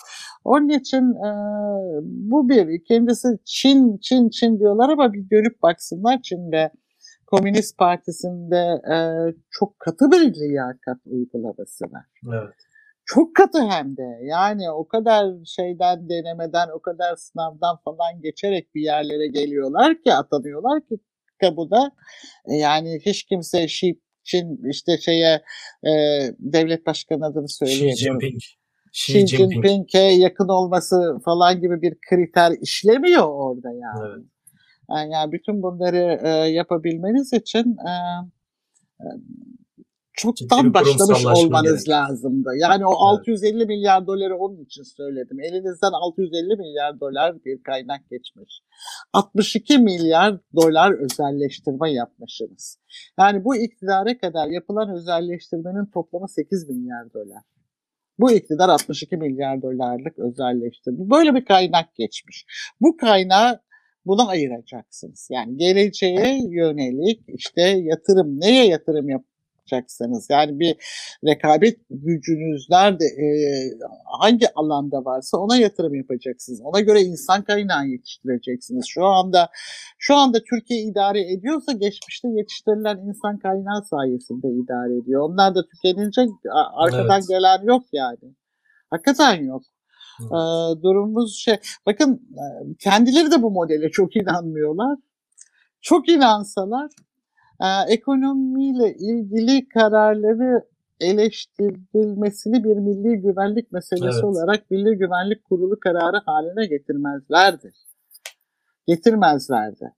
[0.45, 1.31] Onun için e,
[2.03, 2.85] bu bir.
[2.85, 6.71] Kendisi Çin, Çin, Çin diyorlar ama bir görüp baksınlar Çin'de
[7.27, 8.97] Komünist Partisi'nde e,
[9.51, 12.07] çok katı bir liyakat uygulaması var.
[12.27, 12.55] Evet.
[13.05, 14.19] Çok katı hem de.
[14.23, 20.81] Yani o kadar şeyden denemeden, o kadar sınavdan falan geçerek bir yerlere geliyorlar ki, atanıyorlar
[20.81, 20.99] ki
[21.41, 21.91] kamuda.
[22.47, 25.43] E, yani hiç kimse Xi Çin işte şeye
[25.87, 25.93] e,
[26.39, 28.21] devlet başkanı adını söyleyemiyorum.
[28.93, 29.31] Xi Jinping.
[29.31, 34.13] Xi Jinping'e yakın olması falan gibi bir kriter işlemiyor orada yani.
[34.15, 34.27] Evet.
[34.91, 37.95] Yani, yani bütün bunları e, yapabilmeniz için e,
[40.19, 41.89] çoktan başlamış olmanız gerek.
[41.89, 42.51] lazımdı.
[42.61, 43.29] Yani o evet.
[43.29, 45.41] 650 milyar doları onun için söyledim.
[45.41, 48.61] Elinizden 650 milyar dolar bir kaynak geçmiş.
[49.13, 52.79] 62 milyar dolar özelleştirme yapmışsınız.
[53.19, 57.43] Yani bu iktidara kadar yapılan özelleştirmenin toplamı 8 milyar dolar.
[58.19, 61.11] Bu iktidar 62 milyar dolarlık özelleştirme.
[61.11, 62.47] Böyle bir kaynak geçmiş.
[62.81, 63.61] Bu kaynağı
[64.07, 65.29] buna ayıracaksınız.
[65.31, 69.25] Yani geleceğe yönelik işte yatırım, neye yatırım yap
[69.73, 70.27] yapacaksınız.
[70.31, 70.77] Yani bir
[71.25, 73.27] rekabet gücünüz nerede, e,
[74.21, 76.61] hangi alanda varsa ona yatırım yapacaksınız.
[76.63, 78.87] Ona göre insan kaynağı yetiştireceksiniz.
[78.89, 79.49] Şu anda
[79.99, 85.23] şu anda Türkiye idare ediyorsa geçmişte yetiştirilen insan kaynağı sayesinde idare ediyor.
[85.23, 86.27] Onlar da tükenince
[86.75, 87.29] arkadan evet.
[87.29, 88.35] gelen yok yani.
[88.91, 89.63] Hakikaten yok.
[90.21, 90.31] Evet.
[90.33, 91.57] Ee, durumumuz şey.
[91.87, 92.29] Bakın
[92.79, 94.99] kendileri de bu modele çok inanmıyorlar.
[95.81, 96.91] Çok inansalar
[97.61, 100.65] e, ekonomiyle ilgili kararları
[101.01, 104.25] eleştirilmesini bir milli güvenlik meselesi evet.
[104.25, 107.73] olarak Milli Güvenlik Kurulu kararı haline getirmezlerdi.
[108.87, 109.93] Getirmezlerdi.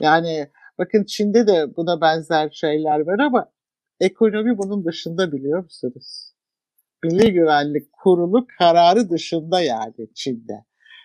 [0.00, 0.48] Yani
[0.78, 3.50] bakın Çin'de de buna benzer şeyler var ama
[4.00, 6.32] ekonomi bunun dışında biliyor musunuz?
[7.04, 10.64] Milli Güvenlik Kurulu kararı dışında yani Çin'de.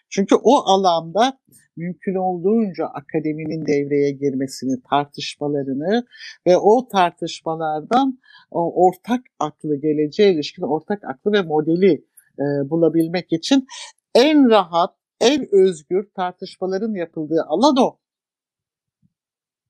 [0.10, 1.40] Çünkü o alanda
[1.78, 6.06] mümkün olduğunca akademinin devreye girmesini, tartışmalarını
[6.48, 8.20] ve o tartışmalardan
[8.52, 12.06] o ortak aklı, geleceğe ilişkin ortak aklı ve modeli
[12.40, 13.68] e, bulabilmek için
[14.16, 17.98] en rahat, en özgür tartışmaların yapıldığı alan o.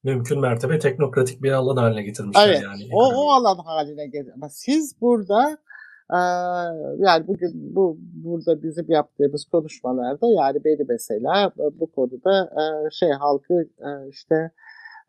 [0.04, 2.90] Mümkün mertebe teknokratik bir alan haline getirmişler evet, yani.
[2.94, 4.32] O, o alan haline getir.
[4.36, 5.58] Ama siz burada e,
[6.98, 13.54] yani bugün bu burada bizim yaptığımız konuşmalarda yani beni mesela bu konuda e, şey halkı
[13.80, 14.52] e, işte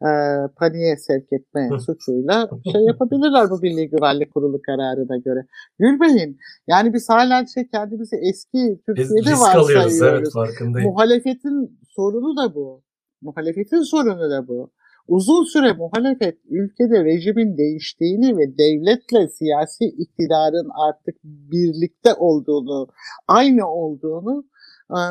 [0.03, 0.11] e,
[0.57, 5.47] paniğe sevk etme suçuyla şey yapabilirler bu Milli Güvenlik Kurulu kararına göre.
[5.79, 6.39] Gülmeyin.
[6.67, 10.03] Yani biz hala şey kendimizi eski Türkiye'de varsayıyoruz.
[10.03, 10.91] Evet, farkındayım.
[10.91, 12.83] Muhalefetin sorunu da bu.
[13.23, 14.71] Muhalefetin sorunu da bu.
[15.09, 22.89] Uzun süre muhalefet ülkede rejimin değiştiğini ve devletle siyasi iktidarın artık birlikte olduğunu,
[23.29, 24.45] aynı olduğunu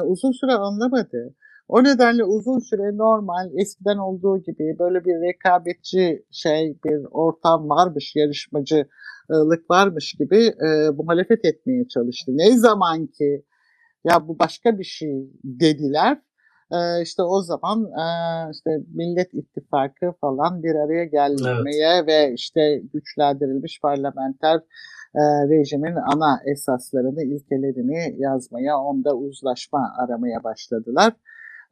[0.06, 1.36] uzun süre anlamadı.
[1.68, 8.16] O nedenle uzun süre normal eskiden olduğu gibi böyle bir rekabetçi şey bir ortam varmış,
[8.16, 12.32] yarışmacılık varmış gibi e, muhalefet etmeye çalıştı.
[12.36, 13.46] Ne zaman ki
[14.04, 16.22] ya bu başka bir şey dediler
[16.72, 18.06] e, işte o zaman e,
[18.52, 22.08] işte Millet İttifakı falan bir araya gelmeye evet.
[22.08, 24.62] ve işte güçlendirilmiş parlamenter
[25.16, 31.14] e, rejimin ana esaslarını, ilkelerini yazmaya, onda uzlaşma aramaya başladılar.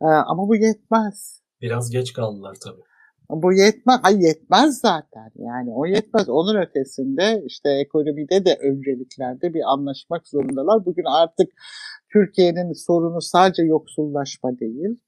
[0.02, 1.42] E, ama bu yetmez.
[1.62, 2.95] Biraz geç kaldılar tabii.
[3.30, 4.00] Bu yetmez.
[4.04, 5.32] Hayır yetmez zaten.
[5.36, 6.30] Yani o yetmez.
[6.30, 10.86] Onun ötesinde işte ekonomide de önceliklerde bir anlaşmak zorundalar.
[10.86, 11.50] Bugün artık
[12.14, 15.00] Türkiye'nin sorunu sadece yoksullaşma değil.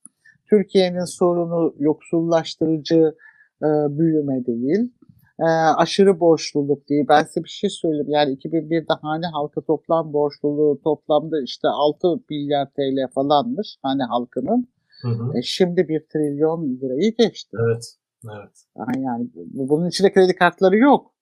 [0.50, 3.16] Türkiye'nin sorunu yoksullaştırıcı
[3.64, 4.94] e, büyüme değil.
[5.40, 5.46] E,
[5.78, 7.06] aşırı borçluluk değil.
[7.10, 8.10] Ben size bir şey söyleyeyim.
[8.10, 14.68] Yani 2001'de hane halkı toplam borçluluğu toplamda işte 6 milyar TL falanmış hane halkının.
[15.02, 15.38] Hı hı.
[15.38, 17.58] E, şimdi 1 trilyon lirayı geçti.
[17.68, 17.98] Evet.
[18.40, 18.66] Evet.
[18.98, 21.14] Yani bunun içinde kredi kartları yok.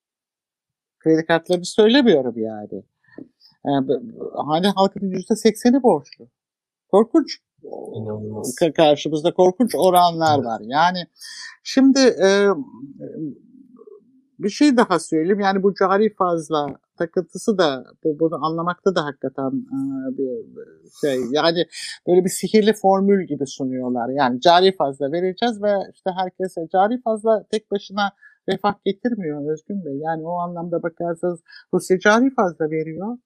[1.00, 2.84] Kredi kartlarını söylemiyorum yani.
[3.66, 3.88] yani
[4.46, 6.30] hane halkının %80'i borçlu.
[6.88, 7.40] Korkunç.
[7.94, 8.56] İnanılmaz.
[8.76, 10.46] Karşımızda korkunç oranlar evet.
[10.46, 10.62] var.
[10.64, 11.00] Yani
[11.64, 12.48] şimdi e,
[14.40, 15.40] bir şey daha söyleyeyim.
[15.40, 16.68] Yani bu cari fazla
[16.98, 19.78] takıntısı da bu, bunu anlamakta da hakikaten e,
[20.18, 20.46] bir
[21.02, 21.66] şey yani
[22.08, 24.10] böyle bir sihirli formül gibi sunuyorlar.
[24.10, 28.12] Yani cari fazla vereceğiz ve işte herkese cari fazla tek başına
[28.50, 29.98] refah getirmiyor Özgün Bey.
[29.98, 31.40] Yani o anlamda bakarsanız
[31.74, 33.18] Rusya cari fazla veriyor.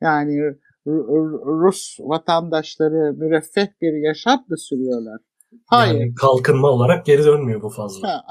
[0.00, 0.54] Yani
[0.86, 5.20] Rus vatandaşları müreffeh bir yaşam mı sürüyorlar?
[5.66, 6.00] Hayır.
[6.00, 8.08] Yani kalkınma olarak geri dönmüyor bu fazla.
[8.08, 8.24] Ha,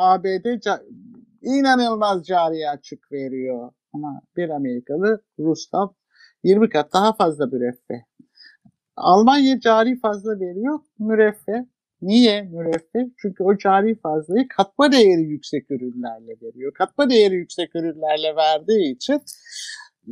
[0.00, 0.60] ABD
[1.42, 3.72] inanılmaz cari açık veriyor.
[3.92, 5.94] Ama bir Amerikalı Rus'tan
[6.44, 8.00] 20 kat daha fazla müreffeh.
[8.96, 11.64] Almanya cari fazla veriyor, müreffeh.
[12.02, 13.04] Niye müreffeh?
[13.16, 16.72] Çünkü o cari fazlayı katma değeri yüksek ürünlerle veriyor.
[16.74, 19.22] Katma değeri yüksek ürünlerle verdiği için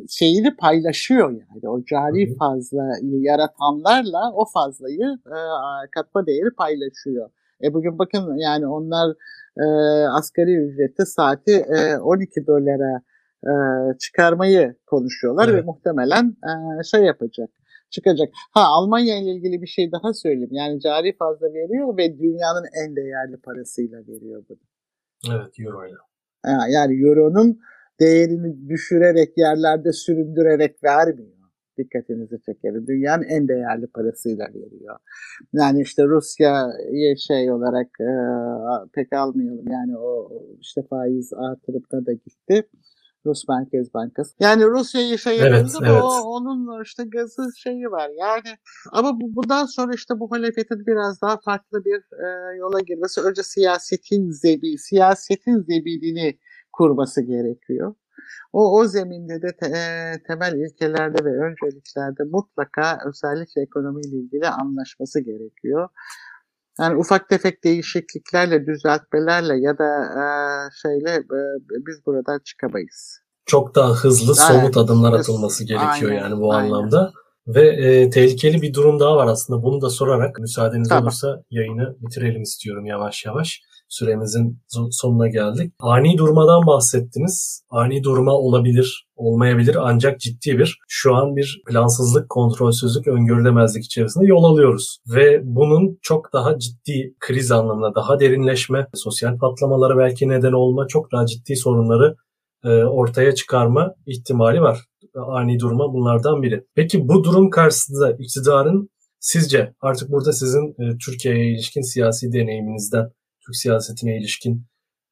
[0.09, 1.69] şeyini paylaşıyor yani.
[1.69, 5.39] O cari fazla yaratanlarla o fazlayı e,
[5.91, 7.31] katma değeri paylaşıyor.
[7.65, 9.17] E bugün bakın yani onlar
[9.57, 9.65] e,
[10.09, 13.03] asgari ücreti saati e, 12 dolara
[13.45, 13.53] e,
[13.99, 15.63] çıkarmayı konuşuyorlar evet.
[15.63, 16.37] ve muhtemelen
[16.81, 17.51] e, şey yapacak
[17.91, 18.29] çıkacak.
[18.51, 20.53] Ha Almanya ile ilgili bir şey daha söyleyeyim.
[20.53, 24.59] Yani cari fazla veriyor ve dünyanın en değerli parasıyla veriyor bunu.
[25.35, 25.97] Evet euro ile.
[26.69, 27.61] Yani euronun
[28.01, 31.40] değerini düşürerek yerlerde süründürerek vermiyor.
[31.85, 32.87] Dikkatinizi çekerim.
[32.87, 34.97] Dünyanın en değerli parasıyla veriyor.
[35.53, 38.11] Yani işte Rusya'yı şey olarak e,
[38.95, 39.69] pek almayalım.
[39.71, 42.69] Yani o işte faiz artırıp da gitti.
[43.27, 44.35] Rus Merkez Bankası.
[44.41, 46.03] Yani Rusya'yı şey evet, ama evet.
[46.03, 48.11] o, onun işte gazı şeyi var.
[48.19, 48.57] Yani
[48.93, 53.21] ama bu, bundan sonra işte bu muhalefetin biraz daha farklı bir e, yola girmesi.
[53.21, 56.39] Önce siyasetin zebi, siyasetin zebilini
[56.73, 57.95] kurması gerekiyor.
[58.53, 65.21] O, o zeminde de te, e, temel ilkelerde ve önceliklerde mutlaka özellikle ekonomiyle ilgili anlaşması
[65.21, 65.89] gerekiyor.
[66.81, 70.25] Yani ufak tefek değişikliklerle, düzeltmelerle ya da e,
[70.83, 71.41] şeyle e,
[71.87, 73.21] biz buradan çıkamayız.
[73.47, 76.65] Çok daha hızlı, somut adımlar atılması gerekiyor aynen, yani bu aynen.
[76.65, 77.13] anlamda.
[77.47, 79.63] Ve e, tehlikeli bir durum daha var aslında.
[79.63, 81.05] Bunu da sorarak müsaadeniz tamam.
[81.05, 83.61] olursa yayını bitirelim istiyorum yavaş yavaş
[83.91, 85.73] süremizin sonuna geldik.
[85.79, 87.65] Ani durmadan bahsettiniz.
[87.71, 94.45] Ani durma olabilir, olmayabilir ancak ciddi bir şu an bir plansızlık, kontrolsüzlük, öngörülemezlik içerisinde yol
[94.45, 94.99] alıyoruz.
[95.15, 101.13] Ve bunun çok daha ciddi kriz anlamında daha derinleşme, sosyal patlamalara belki neden olma, çok
[101.13, 102.17] daha ciddi sorunları
[102.65, 104.79] e, ortaya çıkarma ihtimali var.
[105.15, 106.65] Ani durma bunlardan biri.
[106.75, 108.89] Peki bu durum karşısında iktidarın
[109.21, 113.11] sizce artık burada sizin e, Türkiye'ye ilişkin siyasi deneyiminizden
[113.51, 114.67] Türk siyasetine ilişkin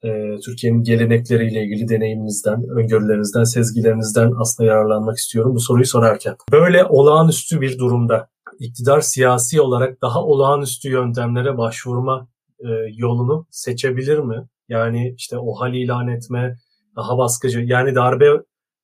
[0.04, 0.08] e,
[0.44, 6.36] Türkiye'nin gelenekleriyle ilgili deneyiminizden, öngörülerinizden, sezgilerinizden aslında yararlanmak istiyorum bu soruyu sorarken.
[6.52, 8.28] Böyle olağanüstü bir durumda
[8.58, 12.28] iktidar siyasi olarak daha olağanüstü yöntemlere başvurma
[12.60, 14.48] e, yolunu seçebilir mi?
[14.68, 16.56] Yani işte o hal ilan etme,
[16.96, 17.60] daha baskıcı.
[17.60, 18.26] Yani darbe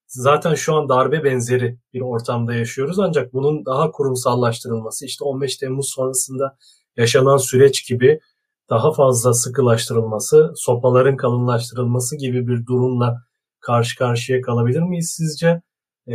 [0.07, 5.89] zaten şu an darbe benzeri bir ortamda yaşıyoruz ancak bunun daha kurumsallaştırılması işte 15 Temmuz
[5.89, 6.57] sonrasında
[6.97, 8.21] yaşanan süreç gibi
[8.71, 13.17] daha fazla sıkılaştırılması, sopaların kalınlaştırılması gibi bir durumla
[13.61, 15.63] karşı karşıya kalabilir miyiz sizce?
[16.09, 16.13] Ee,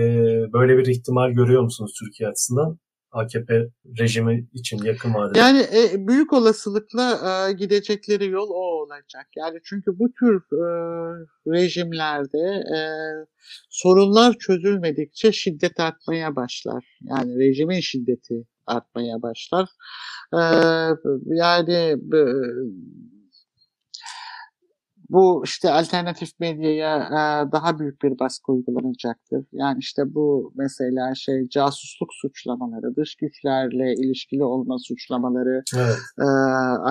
[0.53, 2.79] böyle bir ihtimal görüyor musunuz Türkiye açısından?
[3.11, 3.67] AKP
[3.99, 5.39] rejimi için yakın vadede.
[5.39, 7.19] Yani e, büyük olasılıkla
[7.49, 9.27] e, gidecekleri yol o olacak.
[9.37, 10.65] Yani çünkü bu tür e,
[11.47, 12.79] rejimlerde e,
[13.69, 16.97] sorunlar çözülmedikçe şiddet artmaya başlar.
[17.01, 18.35] Yani rejimin şiddeti
[18.69, 19.69] artmaya başlar.
[20.33, 20.41] E,
[21.25, 22.21] yani e,
[25.09, 29.45] bu işte alternatif medyaya e, daha büyük bir baskı uygulanacaktır.
[29.51, 35.97] Yani işte bu mesela şey casusluk suçlamaları, dış güçlerle ilişkili olma suçlamaları evet.
[36.19, 36.23] e,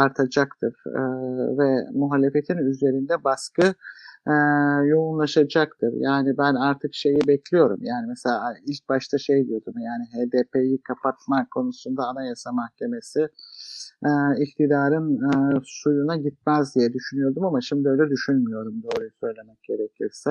[0.02, 1.02] artacaktır e,
[1.58, 3.74] ve muhalefetin üzerinde baskı
[4.28, 4.34] e,
[4.86, 5.92] yoğunlaşacaktır.
[5.92, 7.78] Yani ben artık şeyi bekliyorum.
[7.82, 13.28] Yani mesela ilk başta şey diyordum yani HDP'yi kapatma konusunda Anayasa Mahkemesi
[14.06, 14.10] e,
[14.42, 20.30] iktidarın e, suyuna gitmez diye düşünüyordum ama şimdi öyle düşünmüyorum doğruyu söylemek gerekirse.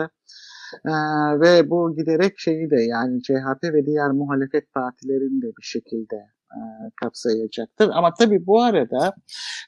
[0.85, 0.91] E,
[1.39, 6.15] ve bu giderek şeyi de yani CHP ve diğer muhalefet partilerini de bir şekilde
[6.51, 6.59] e,
[7.01, 7.89] kapsayacaktır.
[7.93, 9.13] Ama tabii bu arada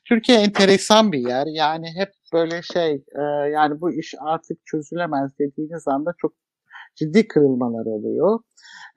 [0.05, 1.45] Türkiye enteresan bir yer.
[1.47, 3.21] Yani hep böyle şey e,
[3.53, 6.33] yani bu iş artık çözülemez dediğiniz anda çok
[6.95, 8.39] ciddi kırılmalar oluyor.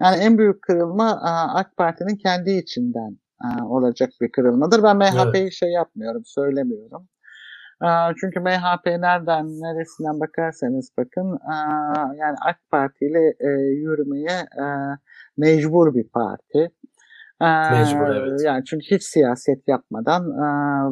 [0.03, 1.20] Yani en büyük kırılma
[1.55, 3.18] AK Parti'nin kendi içinden
[3.64, 4.82] olacak bir kırılmadır.
[4.82, 5.53] Ben MHP'yi evet.
[5.53, 7.09] şey yapmıyorum, söylemiyorum.
[7.83, 7.89] E,
[8.20, 11.55] çünkü MHP nereden, neresinden bakarsanız bakın e,
[12.18, 13.35] yani AK Parti ile
[13.74, 14.47] yürümeye
[15.37, 16.70] mecbur bir parti.
[17.70, 18.41] Mecbur evet.
[18.45, 20.22] Yani çünkü hiç siyaset yapmadan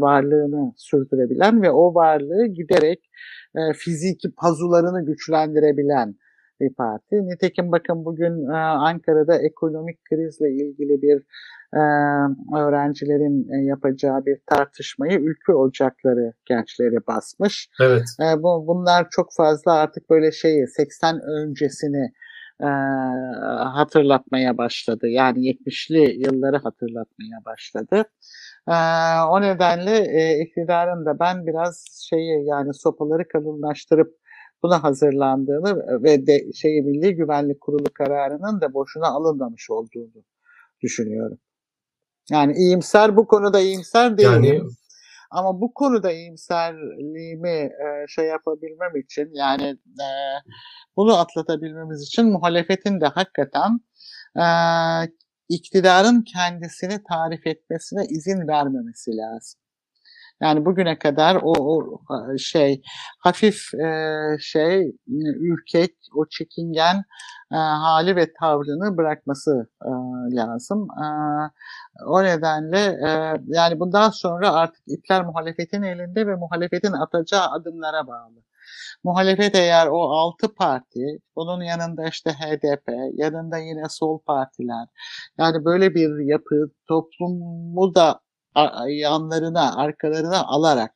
[0.00, 3.10] varlığını sürdürebilen ve o varlığı giderek
[3.74, 6.14] fiziki pazularını güçlendirebilen
[6.60, 7.28] bir parti.
[7.28, 11.22] Nitekim bakın bugün Ankara'da ekonomik krizle ilgili bir
[11.74, 11.82] e,
[12.58, 17.68] öğrencilerin e, yapacağı bir tartışmayı ülke ocakları gençleri basmış.
[17.82, 18.04] Evet.
[18.20, 22.12] E, bu, bunlar çok fazla artık böyle şeyi 80 öncesini
[22.60, 22.68] e,
[23.64, 25.08] hatırlatmaya başladı.
[25.08, 28.04] Yani 70'li yılları hatırlatmaya başladı.
[28.68, 28.76] E,
[29.30, 34.19] o nedenle e, iktidarın da ben biraz şeyi yani sopaları kalınlaştırıp
[34.62, 40.24] buna hazırlandığını ve de şeyi Milli Güvenlik Kurulu kararının da boşuna alınmamış olduğunu
[40.82, 41.38] düşünüyorum.
[42.30, 44.44] Yani iyimser bu konuda iyimser değilim.
[44.44, 44.62] Yani...
[45.30, 49.66] Ama bu konuda iyimserliğimi e, şey yapabilmem için yani
[50.00, 50.08] e,
[50.96, 53.80] bunu atlatabilmemiz için muhalefetin de hakikaten
[54.36, 54.44] e,
[55.48, 59.60] iktidarın kendisini tarif etmesine izin vermemesi lazım.
[60.40, 62.00] Yani bugüne kadar o, o
[62.38, 62.82] şey
[63.18, 64.96] hafif e, şey
[65.40, 66.96] ürkek, o çekingen
[67.52, 69.90] e, hali ve tavrını bırakması e,
[70.36, 70.88] lazım.
[70.90, 71.06] E,
[72.06, 78.42] o nedenle e, yani bundan sonra artık ipler muhalefetin elinde ve muhalefetin atacağı adımlara bağlı.
[79.04, 84.86] Muhalefet eğer o altı parti, onun yanında işte HDP, yanında yine sol partiler,
[85.38, 88.20] yani böyle bir yapı toplumu da
[88.88, 90.92] yanlarına, arkalarına alarak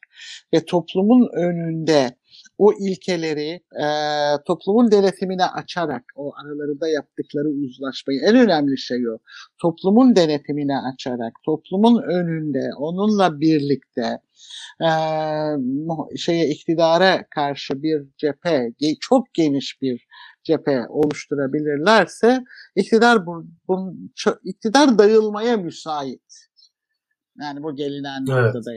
[0.55, 2.17] ve toplumun önünde
[2.59, 3.87] o ilkeleri e,
[4.47, 9.19] toplumun denetimine açarak o aralarında yaptıkları uzlaşmayı en önemli şey o.
[9.63, 14.21] Toplumun denetimine açarak toplumun önünde onunla birlikte
[14.81, 14.91] e,
[16.17, 20.07] şeye iktidara karşı bir cephe çok geniş bir
[20.45, 22.45] cephe oluşturabilirlerse
[22.77, 23.95] iktidar bu, bu
[24.45, 26.54] iktidar dayılmaya müsait.
[27.41, 28.55] Yani bu gelinen evet.
[28.55, 28.71] noktada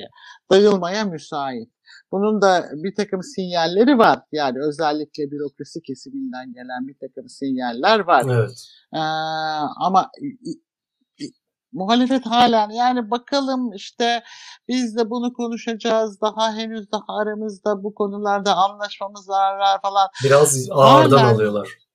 [0.52, 1.70] dayılmaya müsait.
[2.12, 4.20] Bunun da bir takım sinyalleri var.
[4.32, 8.24] Yani özellikle bürokrasi kesiminden gelen bir takım sinyaller var.
[8.30, 8.52] Evet.
[8.94, 8.98] Ee,
[9.80, 10.12] ama
[11.72, 14.24] muhalefet hala yani bakalım işte
[14.68, 16.22] biz de bunu konuşacağız.
[16.22, 20.08] Daha henüz daha aramızda bu konularda anlaşmamız var falan.
[20.24, 21.87] Biraz ağırdan hala, alıyorlar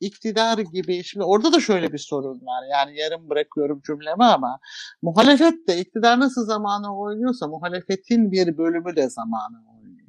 [0.00, 2.64] iktidar gibi şimdi orada da şöyle bir sorun var.
[2.70, 4.58] Yani yarım bırakıyorum cümlemi ama
[5.02, 10.00] muhalefet de iktidar nasıl zamanı oynuyorsa muhalefetin bir bölümü de zamanı oynuyor.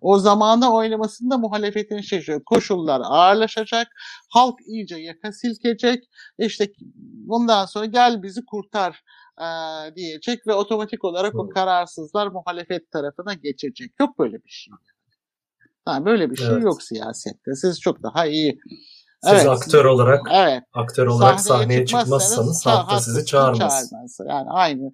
[0.00, 3.88] O zamanda oynamasında muhalefetin şey şu, koşullar ağırlaşacak,
[4.30, 6.04] halk iyice yaka silkecek,
[6.38, 9.02] işte bundan sonra gel bizi kurtar
[9.40, 9.46] e,
[9.96, 13.92] diyecek ve otomatik olarak o kararsızlar muhalefet tarafına geçecek.
[14.00, 14.74] Yok böyle bir şey.
[15.88, 16.62] Yani böyle bir şey Evet.
[16.62, 17.54] yok siyasette.
[17.54, 18.58] Siz çok daha iyi
[19.24, 19.46] Siz Evet.
[19.46, 23.58] aktör olarak evet aktör olarak sahneye sahneye, çıkmazsanız çıkmazsanız ha- da sizi çağırmaz.
[23.58, 24.18] çağırmaz.
[24.28, 24.90] Yani aynı.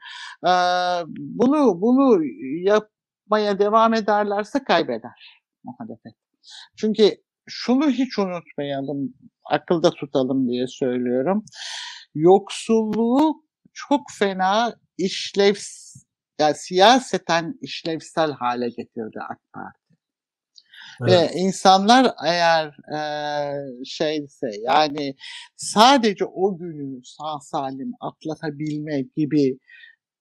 [0.46, 2.24] Ee, bunu bunu
[2.62, 6.14] yapmaya devam ederlerse kaybeder muhalefet.
[6.76, 7.16] Çünkü
[7.46, 9.14] şunu hiç unutmayalım,
[9.50, 11.44] akılda tutalım diye söylüyorum.
[12.14, 15.54] Yoksulluğu çok fena işlev,
[16.40, 19.83] yani siyaseten işlevsel hale getirdi AK Parti.
[21.02, 21.12] Evet.
[21.12, 25.14] Ve insanlar eğer e, şeyse yani
[25.56, 29.58] sadece o günü sağ salim atlatabilme gibi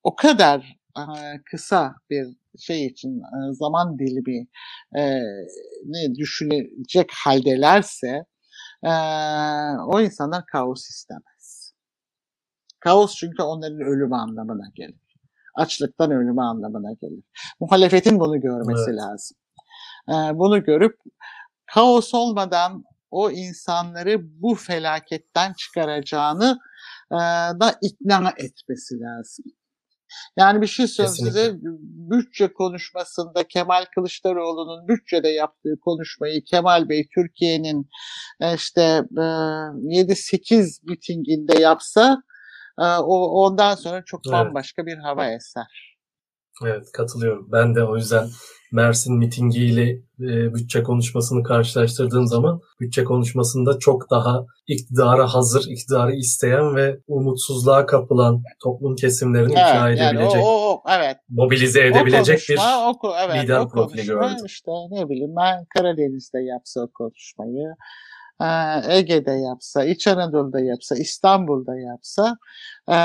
[0.04, 1.04] o kadar e,
[1.52, 2.28] kısa bir
[2.60, 4.48] şey için e, zaman dilimi
[4.98, 5.20] e,
[5.86, 8.26] ne düşünecek haldelerse
[8.84, 8.92] e,
[9.88, 11.74] o insanlar kaos istemez.
[12.80, 15.18] Kaos çünkü onların ölümü anlamına gelir.
[15.56, 17.24] Açlıktan ölümü anlamına gelir.
[17.60, 19.00] Muhalefetin bunu görmesi Evet.
[19.00, 19.38] lazım.
[20.10, 21.00] Ee, bunu görüp
[21.66, 26.60] kaos olmadan o insanları bu felaketten çıkaracağını
[27.12, 27.16] e,
[27.60, 29.46] da ikna etmesi lazım.
[30.38, 31.56] Yani bir şey söyleyeyim size
[32.12, 37.90] bütçe konuşmasında Kemal Kılıçdaroğlu'nun bütçede yaptığı konuşmayı Kemal Bey Türkiye'nin
[38.40, 38.82] e, işte
[39.18, 42.24] e, 7-8 mitinginde yapsa
[42.80, 44.34] e, o ondan sonra çok Evet.
[44.34, 45.93] bambaşka bir hava eser.
[46.66, 47.50] Evet katılıyorum.
[47.52, 48.28] Ben de o yüzden
[48.74, 49.90] Mersin mitingiyle
[50.20, 57.86] e, bütçe konuşmasını karşılaştırdığım zaman bütçe konuşmasında çok daha iktidara hazır, iktidarı isteyen ve umutsuzluğa
[57.86, 61.18] kapılan toplum kesimlerini ikna Evet, yani o, edebilecek, o, o evet.
[61.30, 64.46] mobilize edebilecek o bir konuşma, o, ko- evet, lider o profili gördüm.
[64.46, 67.76] işte ne bileyim ben Karadeniz'de yapsa o konuşmayı,
[68.42, 68.48] e,
[68.98, 72.38] Ege'de yapsa, İç Anadolu'da yapsa, İstanbul'da yapsa
[72.90, 72.98] e,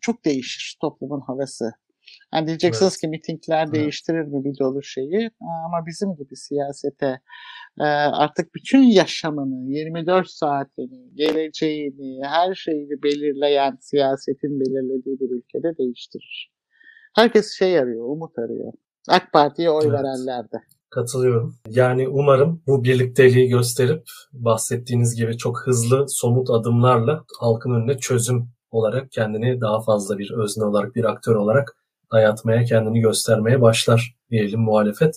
[0.00, 1.72] çok değişir toplumun havası.
[2.34, 3.00] Yani diyeceksiniz Evet.
[3.00, 3.74] ki mitingler Evet.
[3.74, 5.30] değiştirir mi bir dolu şeyi
[5.66, 7.20] ama bizim gibi siyasete
[7.80, 16.50] e, artık bütün yaşamını, 24 saatini, geleceğini, her şeyini belirleyen siyasetin belirlediği bir ülkede değiştirir.
[17.16, 18.72] Herkes şey arıyor, umut arıyor.
[19.08, 19.92] AK Parti'ye oy Evet.
[19.92, 20.56] verenler de.
[20.90, 21.54] Katılıyorum.
[21.68, 24.02] Yani umarım bu birlikteliği gösterip
[24.32, 30.64] bahsettiğiniz gibi çok hızlı, somut adımlarla halkın önüne çözüm olarak kendini daha fazla bir özne
[30.64, 31.76] olarak, bir aktör olarak
[32.14, 35.14] dayatmaya, kendini göstermeye başlar diyelim muhalefet.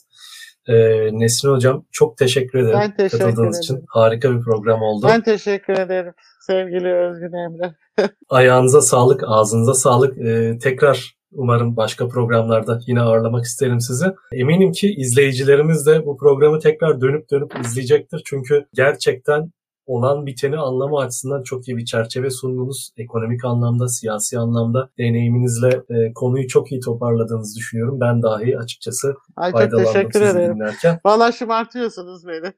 [0.68, 0.74] Ee,
[1.12, 3.74] Nesrin Hocam çok teşekkür ederim Ben teşekkür katıldığınız için.
[3.74, 3.86] ederim.
[3.90, 5.08] Harika bir program oldu.
[5.10, 7.76] Ben teşekkür ederim sevgili Özgün Emre.
[8.30, 10.18] Ayağınıza sağlık, ağzınıza sağlık.
[10.18, 14.06] Ee, tekrar umarım başka programlarda yine ağırlamak isterim sizi.
[14.32, 18.22] Eminim ki izleyicilerimiz de bu programı tekrar dönüp dönüp izleyecektir.
[18.26, 19.52] Çünkü gerçekten
[19.88, 22.90] olan biteni anlama açısından çok iyi bir çerçeve sundunuz.
[22.98, 28.00] Ekonomik anlamda, siyasi anlamda deneyiminizle e, konuyu çok iyi toparladığınızı düşünüyorum.
[28.02, 30.56] Ben dahi açıkçası Ay çok faydalandım teşekkür sizi ederim.
[30.56, 31.00] dinlerken.
[31.06, 32.54] Valla şımartıyorsunuz beni.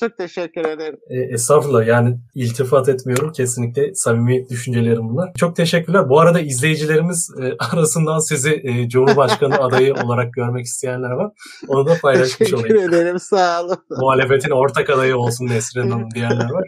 [0.00, 0.98] Çok teşekkür ederim.
[1.10, 3.32] E, estağfurullah yani iltifat etmiyorum.
[3.32, 5.32] Kesinlikle samimi düşüncelerim bunlar.
[5.36, 6.08] Çok teşekkürler.
[6.08, 11.32] Bu arada izleyicilerimiz e, arasından sizi e, Cumhurbaşkanı adayı olarak görmek isteyenler var.
[11.68, 12.88] Onu da paylaşmış teşekkür olayım.
[12.94, 13.76] ederim sağ olun.
[14.00, 16.64] Muhalefetin ortak adayı olsun Nesrin Hanım diyenler var.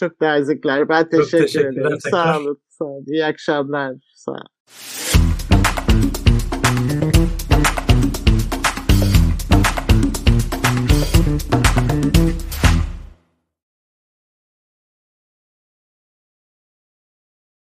[0.00, 0.88] Çok nazikler.
[0.88, 1.98] Ben Çok teşekkür teşekkürler ederim.
[2.04, 2.24] tekrar.
[2.34, 2.58] Sağ olun.
[2.68, 3.04] Sağ olun.
[3.08, 3.92] İyi akşamlar.
[4.14, 4.44] Sağ olun.